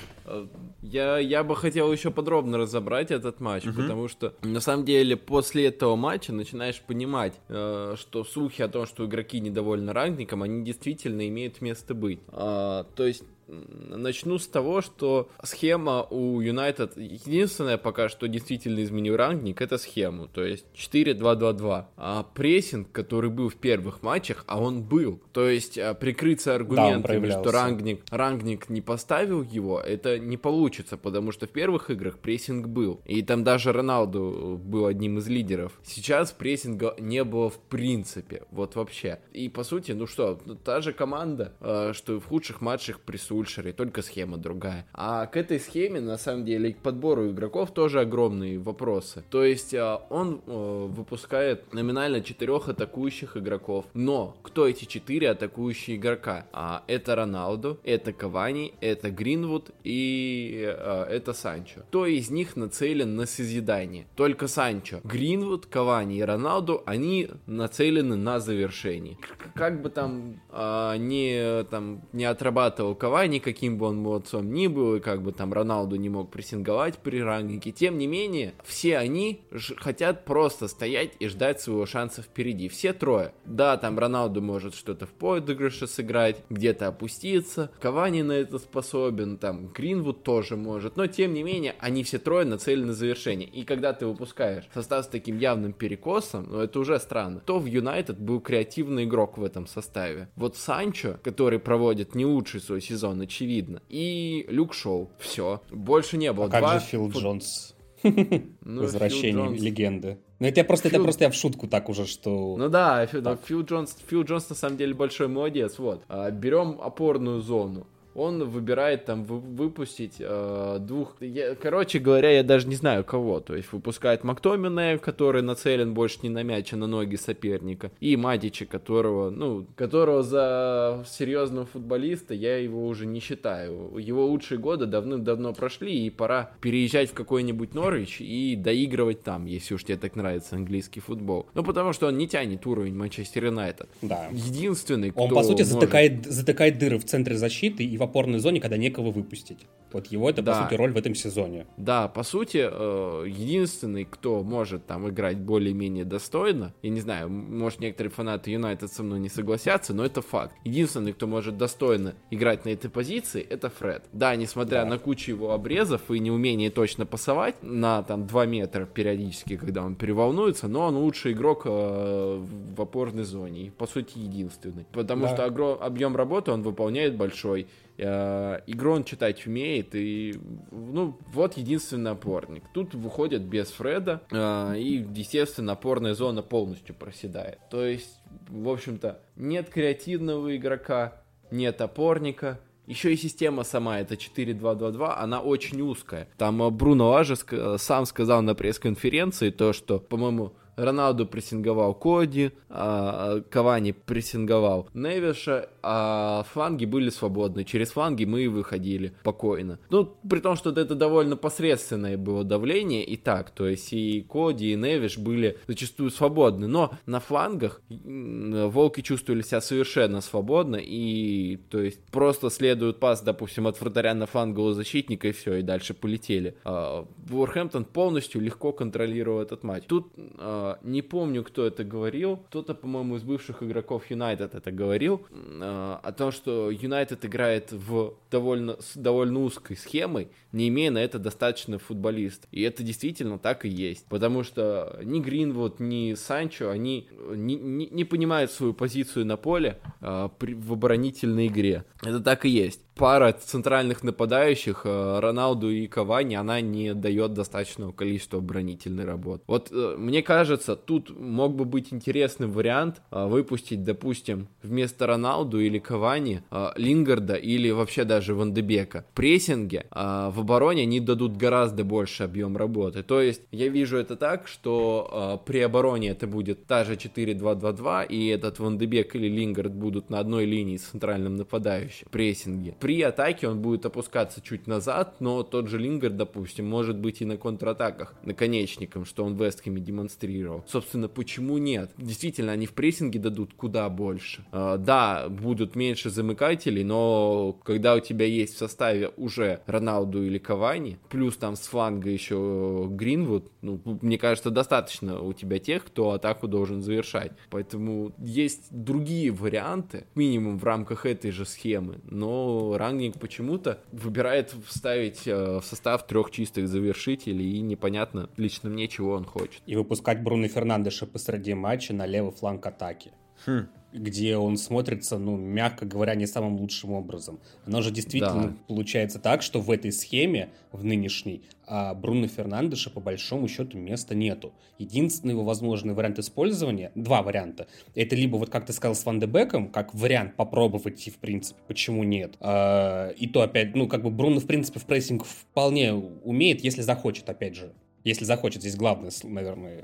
[0.83, 3.77] Я, я бы хотел еще подробно разобрать этот матч, угу.
[3.77, 8.87] потому что на самом деле после этого матча начинаешь понимать, э, что слухи о том,
[8.87, 12.21] что игроки недовольны рангником, они действительно имеют место быть.
[12.29, 19.17] А, то есть Начну с того, что схема у Юнайтед, единственное пока что действительно изменил
[19.17, 21.85] рангник, это схему, то есть 4-2-2-2.
[21.97, 25.21] А прессинг, который был в первых матчах, а он был.
[25.33, 30.97] То есть а, прикрыться аргументами, да, что рангник, рангник не поставил его, это не получится,
[30.97, 33.01] потому что в первых играх прессинг был.
[33.05, 35.73] И там даже Роналду был одним из лидеров.
[35.85, 39.21] Сейчас прессинга не было в принципе, вот вообще.
[39.33, 43.73] И по сути, ну что, та же команда, а, что в худших матчах присутствует Ульшере,
[43.73, 44.87] только схема другая.
[44.93, 49.25] А к этой схеме, на самом деле, к подбору игроков тоже огромные вопросы.
[49.31, 53.87] То есть а, он э, выпускает номинально четырех атакующих игроков.
[53.95, 56.47] Но кто эти четыре атакующие игрока?
[56.53, 61.81] А, это Роналду, это Кавани, это Гринвуд и а, это Санчо.
[61.89, 64.07] Кто из них нацелен на созидание?
[64.17, 65.01] Только Санчо.
[65.05, 69.17] Гринвуд, Кавани и Роналду, они нацелены на завершение.
[69.55, 74.67] Как бы там а, не, там, не отрабатывал Кавани, Кавани, каким бы он молодцом ни
[74.67, 78.99] был, и как бы там Роналду не мог прессинговать при рангнике, тем не менее, все
[78.99, 79.41] они
[79.79, 82.69] хотят просто стоять и ждать своего шанса впереди.
[82.69, 83.33] Все трое.
[83.47, 89.69] Да, там Роналду может что-то в подыгрыше сыграть, где-то опуститься, Кавани на это способен, там
[89.69, 93.49] Гринвуд тоже может, но тем не менее, они все трое нацелены на завершение.
[93.49, 97.65] И когда ты выпускаешь состав с таким явным перекосом, ну это уже странно, то в
[97.65, 100.29] Юнайтед был креативный игрок в этом составе.
[100.37, 103.81] Вот Санчо, который проводит не лучший свой сезон, он, очевидно.
[103.89, 105.11] И Люк Шоу.
[105.19, 105.63] Все.
[105.71, 106.47] Больше не было.
[106.47, 107.23] А как же Фил Фут...
[107.23, 107.75] Джонс?
[108.05, 109.61] Ну, Возвращение Джонс...
[109.63, 110.19] легенды.
[110.39, 110.99] Ну, это я просто, Фил...
[110.99, 112.57] это просто я в шутку так уже, что...
[112.59, 116.03] Ну да, Фил, Фил, Джонс, Фил Джонс на самом деле большой молодец, вот.
[116.09, 121.17] А, берем опорную зону он выбирает там выпустить э, двух...
[121.21, 123.41] Я, короче говоря, я даже не знаю кого.
[123.41, 127.91] То есть выпускает Мактомина, который нацелен больше не на мяч, а на ноги соперника.
[128.01, 133.97] И Матича, которого, ну, которого за серьезного футболиста я его уже не считаю.
[133.99, 139.75] Его лучшие годы давным-давно прошли, и пора переезжать в какой-нибудь Норвич и доигрывать там, если
[139.75, 141.47] уж тебе так нравится английский футбол.
[141.55, 143.89] Ну, потому что он не тянет уровень Манчестер Юнайтед.
[144.03, 144.29] Да.
[144.31, 145.73] Единственный, кто Он, по сути, может...
[145.73, 149.67] затыкает, затыкает дыры в центре защиты и опорной зоне, когда некого выпустить.
[149.95, 150.55] Вот его это, да.
[150.55, 151.67] по сути, роль в этом сезоне.
[151.77, 157.79] Да, по сути, э, единственный, кто может там играть более-менее достойно, я не знаю, может,
[157.79, 160.57] некоторые фанаты Юнайтед со мной не согласятся, но это факт.
[160.65, 164.05] Единственный, кто может достойно играть на этой позиции, это Фред.
[164.13, 164.87] Да, несмотря да.
[164.87, 169.95] на кучу его обрезов и неумение точно пасовать на там 2 метра периодически, когда он
[169.95, 172.45] переволнуется, но он лучший игрок э,
[172.77, 173.67] в опорной зоне.
[173.67, 174.87] И, по сути, единственный.
[174.91, 175.35] Потому да.
[175.35, 175.45] что
[175.81, 177.69] объем работы он выполняет большой.
[177.97, 180.35] Э, игру он читать умеет, и,
[180.71, 182.65] ну, вот единственный опорник.
[182.73, 187.59] Тут выходит без Фреда, э, и, естественно, опорная зона полностью проседает.
[187.71, 188.19] То есть,
[188.49, 195.81] в общем-то, нет креативного игрока, нет опорника, Еще и система сама, это 4-2-2-2, она очень
[195.81, 196.29] узкая.
[196.37, 197.37] Там э, Бруно Лажа
[197.79, 206.45] сам сказал на пресс-конференции то, что, по-моему, Роналду прессинговал Коди, а, Кавани прессинговал Невиша, а
[206.53, 207.65] фланги были свободны.
[207.65, 209.79] Через фланги мы выходили спокойно.
[209.91, 213.51] Ну, при том, что это довольно посредственное было давление и так.
[213.51, 216.67] То есть и Коди, и Невиш были зачастую свободны.
[216.67, 220.77] Но на флангах волки чувствовали себя совершенно свободно.
[220.77, 225.63] И то есть просто следует пас, допустим, от вратаря на флангового защитника и все, и
[225.63, 226.57] дальше полетели.
[226.65, 229.85] А, Уорхэмптон полностью легко контролировал этот матч.
[229.87, 232.37] Тут а, не помню, кто это говорил.
[232.49, 235.27] Кто-то, по-моему, из бывших игроков Юнайтед это говорил.
[235.31, 240.99] Э, о том, что Юнайтед играет в довольно, с довольно узкой схемой, не имея на
[240.99, 242.47] это достаточно футболист.
[242.53, 244.07] И это действительно так и есть.
[244.09, 249.81] Потому что ни Гринвуд, ни Санчо, они не, не, не понимают свою позицию на поле
[250.01, 251.85] э, в оборонительной игре.
[252.03, 257.93] Это так и есть пара центральных нападающих, э, Роналду и Кавани, она не дает достаточного
[257.93, 259.43] количества оборонительной работы.
[259.47, 265.61] Вот э, мне кажется, тут мог бы быть интересный вариант э, выпустить, допустим, вместо Роналду
[265.61, 266.43] или Кавани
[266.77, 269.05] Лингарда или вообще даже Вандебека.
[269.13, 273.03] В прессинге в обороне они дадут гораздо больше объем работы.
[273.03, 278.27] То есть я вижу это так, что при обороне это будет та же 4-2-2-2, и
[278.29, 283.49] этот Вандебек или Лингард будут на одной линии с центральным нападающим в прессинге при атаке
[283.49, 288.15] он будет опускаться чуть назад, но тот же Лингер, допустим, может быть и на контратаках
[288.25, 290.67] наконечником, что он в Вестхэме демонстрировал.
[290.69, 291.93] Собственно, почему нет?
[291.97, 294.45] Действительно, они в прессинге дадут куда больше.
[294.53, 300.37] А, да, будут меньше замыкателей, но когда у тебя есть в составе уже Роналду или
[300.37, 306.11] Кавани, плюс там с фланга еще Гринвуд, ну, мне кажется, достаточно у тебя тех, кто
[306.11, 307.33] атаку должен завершать.
[307.49, 315.27] Поэтому есть другие варианты, минимум в рамках этой же схемы, но Рангник почему-то выбирает вставить
[315.27, 319.63] э, в состав трех чистых завершителей, и непонятно лично мне, чего он хочет.
[319.67, 323.13] И выпускать Бруно Фернандеша посреди матча на левый фланг атаки.
[323.47, 327.39] Хм где он смотрится, ну, мягко говоря, не самым лучшим образом.
[327.65, 328.57] Оно же действительно да.
[328.67, 334.15] получается так, что в этой схеме, в нынешней, а Бруно Фернандеша по большому счету места
[334.15, 334.53] нету.
[334.79, 339.21] Единственный его возможный вариант использования, два варианта, это либо вот как ты сказал с Ван
[339.21, 342.35] де Беком, как вариант попробовать и в принципе, почему нет.
[342.41, 346.83] А, и то опять, ну, как бы Бруно в принципе в прессинг вполне умеет, если
[346.83, 347.73] захочет, опять же
[348.05, 349.83] если захочет, здесь главное, наверное,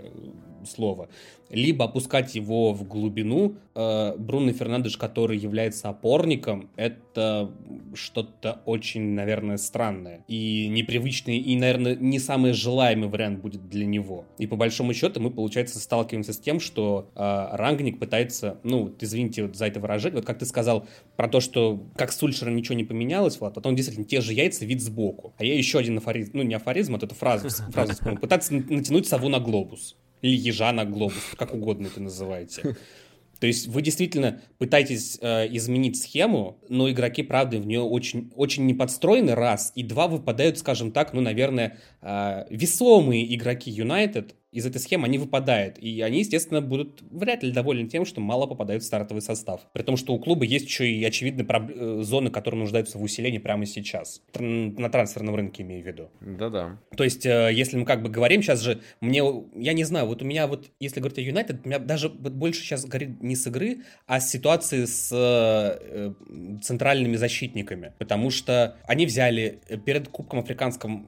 [0.67, 1.09] слово,
[1.51, 3.57] либо опускать его в глубину.
[3.75, 7.51] Э, Бруно Фернандеш, который является опорником, это
[7.95, 14.25] что-то очень, наверное, странное и непривычный, и, наверное, не самый желаемый вариант будет для него.
[14.39, 19.43] И по большому счету мы, получается, сталкиваемся с тем, что э, Рангник пытается, ну, извините
[19.43, 20.87] вот за это выражение, вот как ты сказал
[21.17, 24.65] про то, что как с Сульшером ничего не поменялось, Влад, потом действительно те же яйца,
[24.65, 25.35] вид сбоку.
[25.39, 29.09] А я еще один афоризм, ну, не афоризм, а вот эту фразу, фразу пытаться натянуть
[29.09, 29.97] сову на глобус.
[30.23, 32.77] Или ежа на глобус, как угодно это называете.
[33.41, 38.67] То есть вы действительно пытаетесь э, изменить схему, но игроки, правда, в нее очень, очень
[38.67, 39.73] не подстроены, раз.
[39.75, 45.19] И два, выпадают, скажем так, ну, наверное, э, весомые игроки Юнайтед, из этой схемы они
[45.19, 45.79] выпадают.
[45.79, 49.61] И они, естественно, будут вряд ли довольны тем, что мало попадают в стартовый состав.
[49.73, 51.71] При том, что у клуба есть еще и очевидные проб...
[51.71, 54.23] Э, зоны, которые нуждаются в усилении прямо сейчас.
[54.39, 56.11] На трансферном рынке имею в виду.
[56.21, 56.79] Да-да.
[56.97, 59.23] То есть, э, если мы как бы говорим сейчас же, мне,
[59.55, 62.63] я не знаю, вот у меня вот, если говорить о Юнайтед, у меня даже больше
[62.63, 66.13] сейчас говорит не с игры, а с ситуации с э,
[66.63, 67.93] центральными защитниками.
[67.99, 71.07] Потому что они взяли перед Кубком Африканском,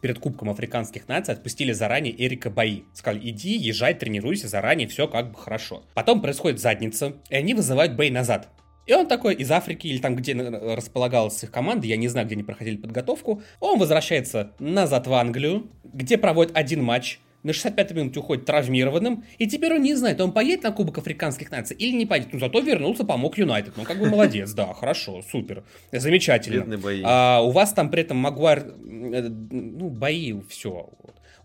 [0.00, 5.32] перед Кубком Африканских наций, отпустили заранее Эрика Баи Сказали, иди, езжай, тренируйся заранее, все как
[5.32, 5.84] бы хорошо.
[5.94, 8.48] Потом происходит задница, и они вызывают Бэй назад.
[8.86, 12.36] И он такой из Африки, или там, где располагалась их команда, я не знаю, где
[12.36, 18.20] они проходили подготовку, он возвращается назад в Англию, где проводит один матч, на 65 минуте
[18.20, 22.04] уходит травмированным, и теперь он не знает, он поедет на Кубок Африканских наций или не
[22.04, 22.32] поедет.
[22.32, 23.76] Ну, зато вернулся, помог Юнайтед.
[23.76, 25.62] Ну, как бы молодец, да, хорошо, супер,
[25.92, 26.78] замечательно.
[27.04, 30.90] А, у вас там при этом Магуар, э, ну, бои, все.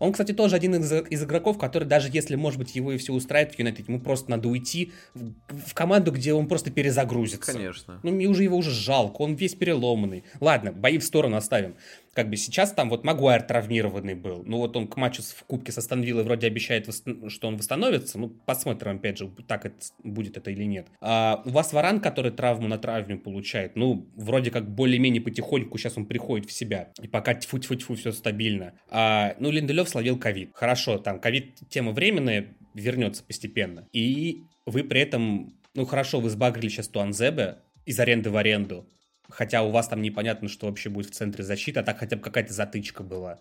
[0.02, 3.12] Он, кстати, тоже один из, из игроков, который даже если, может быть, его и все
[3.12, 7.52] устраивает в Юнайтед, ему просто надо уйти в, в команду, где он просто перезагрузится.
[7.52, 8.00] Конечно.
[8.02, 10.24] Ну, мне уже его уже жалко, он весь переломанный.
[10.40, 11.76] Ладно, бои в сторону оставим
[12.14, 14.42] как бы сейчас там вот Магуайр травмированный был.
[14.44, 16.88] Ну вот он к матчу в Кубке со Станвиллой вроде обещает,
[17.28, 18.18] что он восстановится.
[18.18, 20.88] Ну посмотрим, опять же, так это, будет это или нет.
[21.00, 25.96] А у вас Варан, который травму на травме получает, ну вроде как более-менее потихоньку сейчас
[25.96, 26.90] он приходит в себя.
[27.00, 28.74] И пока тьфу-тьфу-тьфу все стабильно.
[28.90, 30.50] А, ну Линделев словил ковид.
[30.54, 33.88] Хорошо, там ковид тема временная, вернется постепенно.
[33.92, 38.86] И вы при этом, ну хорошо, вы сбагрили сейчас Туанзебе из аренды в аренду.
[39.28, 42.22] Хотя у вас там непонятно, что вообще будет в центре защиты, а так хотя бы
[42.22, 43.40] какая-то затычка была.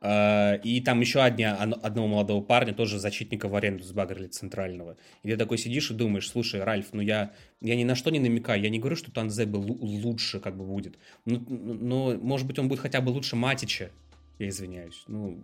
[0.00, 4.96] Э, и там еще одня, одного молодого парня, тоже защитника в аренду сбагрили центрального.
[5.22, 8.18] И ты такой сидишь и думаешь, слушай, Ральф, ну я, я ни на что не
[8.18, 10.98] намекаю, я не говорю, что Танзе был лучше как бы будет.
[11.24, 13.90] Но, но, может быть, он будет хотя бы лучше Матича,
[14.38, 15.04] я извиняюсь.
[15.06, 15.38] Ну,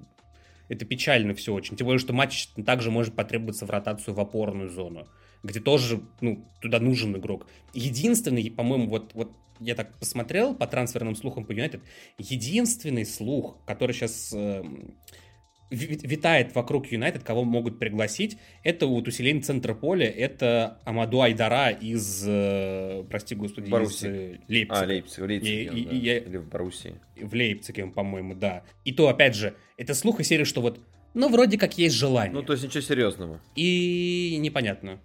[0.69, 1.77] это печально все очень.
[1.77, 5.07] Тем более, что Матич также может потребоваться в ротацию в опорную зону,
[5.43, 7.47] где тоже, ну, туда нужен игрок.
[7.73, 11.83] Единственный, по-моему, вот, вот я так посмотрел по трансферным слухам по Юнайтед,
[12.19, 14.63] единственный слух, который сейчас э,
[15.71, 22.25] витает вокруг Юнайтед, кого могут пригласить, это вот усиление центра поля, это Амаду Айдара из,
[22.27, 23.95] э, прости господи, Баруси.
[23.95, 24.81] из э, Лейпцига.
[24.81, 25.91] А, Лейпциг, в Лейпциге, и, да.
[25.91, 26.19] и, я...
[26.19, 26.95] Или в Боруссии.
[27.21, 28.63] В Лейпциге, по-моему, да.
[28.85, 30.81] И то, опять же, это слух из серии, что вот,
[31.15, 32.33] ну, вроде как есть желание.
[32.33, 33.41] Ну, то есть ничего серьезного.
[33.57, 35.01] И непонятно.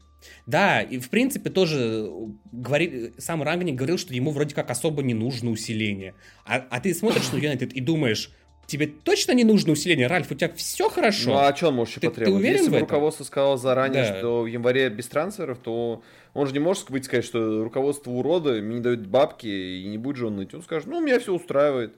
[0.45, 2.09] Да, и в принципе тоже
[2.51, 6.13] говори, сам Рангник говорил, что ему вроде как особо не нужно усиление.
[6.45, 8.31] А, а ты смотришь на Юнайтед и думаешь,
[8.71, 11.31] тебе точно не нужно усиление, Ральф, у тебя все хорошо.
[11.31, 12.25] Ну а что он может ты, потребовать?
[12.25, 14.17] Ты уверен Если бы руководство сказало заранее, да.
[14.17, 16.03] что в январе без трансферов, то
[16.33, 19.97] он же не может быть сказать, что руководство урода, мне не дают бабки, и не
[19.97, 20.53] будет же он ныть.
[20.53, 21.93] Он скажет, ну, меня все устраивает.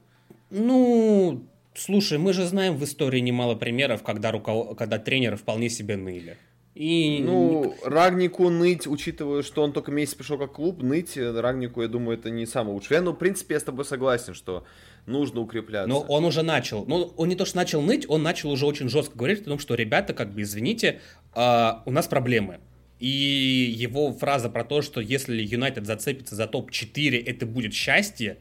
[0.50, 1.44] Ну,
[1.76, 4.76] слушай, мы же знаем в истории немало примеров, когда, руков...
[4.78, 6.38] когда тренеры вполне себе ныли.
[6.76, 7.22] И...
[7.24, 12.18] Ну, Рагнику ныть, учитывая, что он только месяц пришел как клуб, ныть Рагнику, я думаю,
[12.18, 13.02] это не самое лучшее.
[13.02, 14.66] Ну, в принципе, я с тобой согласен, что
[15.06, 15.88] нужно укрепляться.
[15.88, 16.86] Но он уже начал.
[16.86, 19.60] Ну, он не то, что начал ныть, он начал уже очень жестко говорить о том,
[19.60, 21.00] что, ребята, как бы, извините,
[21.36, 22.60] э, у нас проблемы.
[23.00, 28.38] И его фраза про то, что если Юнайтед зацепится за топ-4, это будет счастье,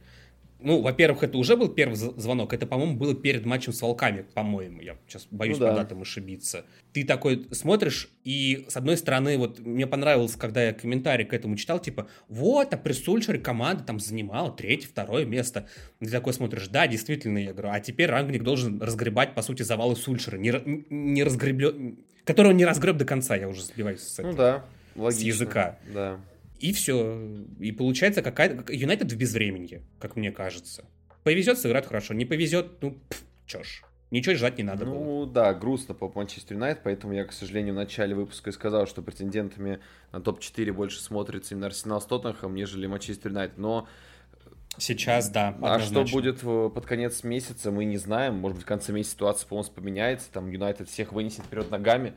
[0.62, 2.52] ну, во-первых, это уже был первый звонок.
[2.52, 4.80] Это, по-моему, было перед матчем с Волками, по-моему.
[4.80, 5.70] Я сейчас боюсь ну, да.
[5.72, 6.64] по датам ошибиться.
[6.92, 11.56] Ты такой смотришь, и с одной стороны, вот мне понравилось, когда я комментарий к этому
[11.56, 15.68] читал, типа, вот, а при Сульшере команда там занимала третье, второе место.
[16.00, 19.96] Ты такой смотришь, да, действительно, я говорю, а теперь Рангник должен разгребать, по сути, завалы
[19.96, 20.52] Сульшера, не,
[20.90, 21.98] не разгреблен...
[22.24, 24.32] который он не разгреб до конца, я уже сбиваюсь с этого.
[24.32, 25.20] Ну да, логично.
[25.20, 25.78] С языка.
[25.92, 26.20] Да.
[26.62, 27.44] И все.
[27.58, 28.72] И получается какая-то...
[28.72, 30.84] Юнайтед в безвременье, как мне кажется.
[31.24, 32.14] Повезет, сыграть хорошо.
[32.14, 33.82] Не повезет, ну, пф, чё ж.
[34.12, 35.04] Ничего ждать не надо ну, было.
[35.04, 38.86] Ну да, грустно по Манчестер Юнайтед, поэтому я, к сожалению, в начале выпуска и сказал,
[38.86, 39.80] что претендентами
[40.12, 43.58] на топ-4 больше смотрится именно Арсенал с Тоттенхэм, нежели Манчестер Юнайтед.
[43.58, 43.88] Но
[44.78, 45.56] Сейчас, да.
[45.62, 48.36] А что будет под конец месяца, мы не знаем.
[48.36, 50.30] Может быть, в конце месяца ситуация полностью поменяется.
[50.32, 52.14] Там Юнайтед всех вынесет вперед ногами.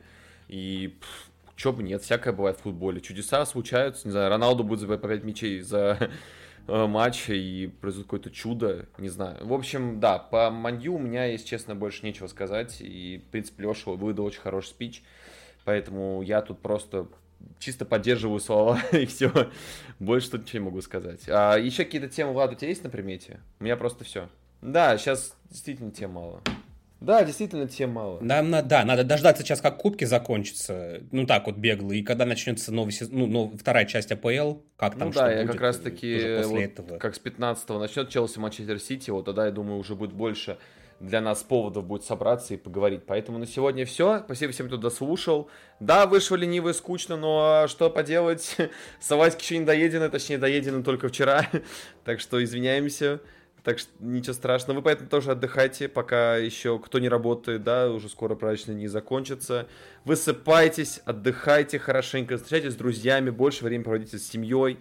[0.48, 0.98] И
[1.56, 3.00] Чё бы нет, всякое бывает в футболе.
[3.00, 6.10] Чудеса случаются, не знаю, Роналду будет забивать по 5 мячей за
[6.68, 9.38] э, матч, и произойдет какое-то чудо, не знаю.
[9.44, 12.76] В общем, да, по Манью у меня, если честно, больше нечего сказать.
[12.80, 15.02] И, в принципе, Леша выдал очень хороший спич,
[15.64, 17.08] поэтому я тут просто
[17.58, 19.32] чисто поддерживаю слова, и все.
[19.98, 21.22] Больше тут ничего не могу сказать.
[21.28, 23.40] А еще какие-то темы, Влад, у тебя есть на примете?
[23.60, 24.28] У меня просто все.
[24.60, 26.42] Да, сейчас действительно тем мало.
[27.06, 28.20] Да, действительно, тем мало.
[28.20, 31.02] Нам, на, да, надо дождаться сейчас, как кубки закончатся.
[31.12, 31.92] Ну так вот бегло.
[31.92, 35.26] И когда начнется новый сезон, ну, нов, вторая часть АПЛ, как там ну, что да,
[35.28, 36.98] будет, я как раз таки вот, этого.
[36.98, 40.58] как с 15-го начнет Челси Манчестер Сити, вот тогда, я думаю, уже будет больше
[41.00, 43.02] для нас поводов будет собраться и поговорить.
[43.06, 44.22] Поэтому на сегодня все.
[44.24, 45.50] Спасибо всем, кто дослушал.
[45.78, 48.56] Да, вышло лениво и скучно, но что поделать?
[49.00, 51.46] Салатики еще не доедены, точнее, доедены только вчера.
[52.04, 53.20] так что извиняемся.
[53.66, 54.76] Так что ничего страшного.
[54.76, 59.66] Вы поэтому тоже отдыхайте, пока еще кто не работает, да, уже скоро праздничные не закончатся.
[60.04, 64.78] Высыпайтесь, отдыхайте хорошенько, встречайтесь с друзьями, больше времени проводите с семьей.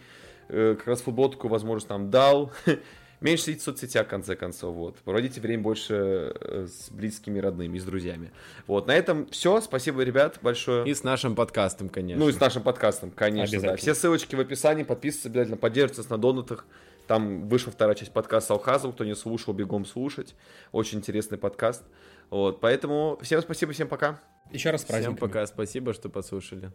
[0.49, 2.53] Э, как раз футбол такую возможность нам дал.
[3.21, 4.97] Меньше сидите в соцсетях, в конце концов, вот.
[4.97, 8.31] Проводите время больше э, с близкими, родными, с друзьями.
[8.67, 9.61] Вот, на этом все.
[9.61, 10.87] Спасибо, ребят, большое.
[10.87, 12.23] И с нашим подкастом, конечно.
[12.23, 13.77] Ну, и с нашим подкастом, конечно, да.
[13.77, 16.67] Все ссылочки в описании, подписывайтесь обязательно, поддерживайтесь на донатах.
[17.07, 20.35] Там вышла вторая часть подкаста Алхазов, кто не слушал, бегом слушать.
[20.71, 21.83] Очень интересный подкаст.
[22.29, 24.19] Вот, поэтому всем спасибо, всем пока.
[24.51, 25.15] Еще раз праздниками.
[25.15, 26.71] Всем пока, спасибо, что послушали.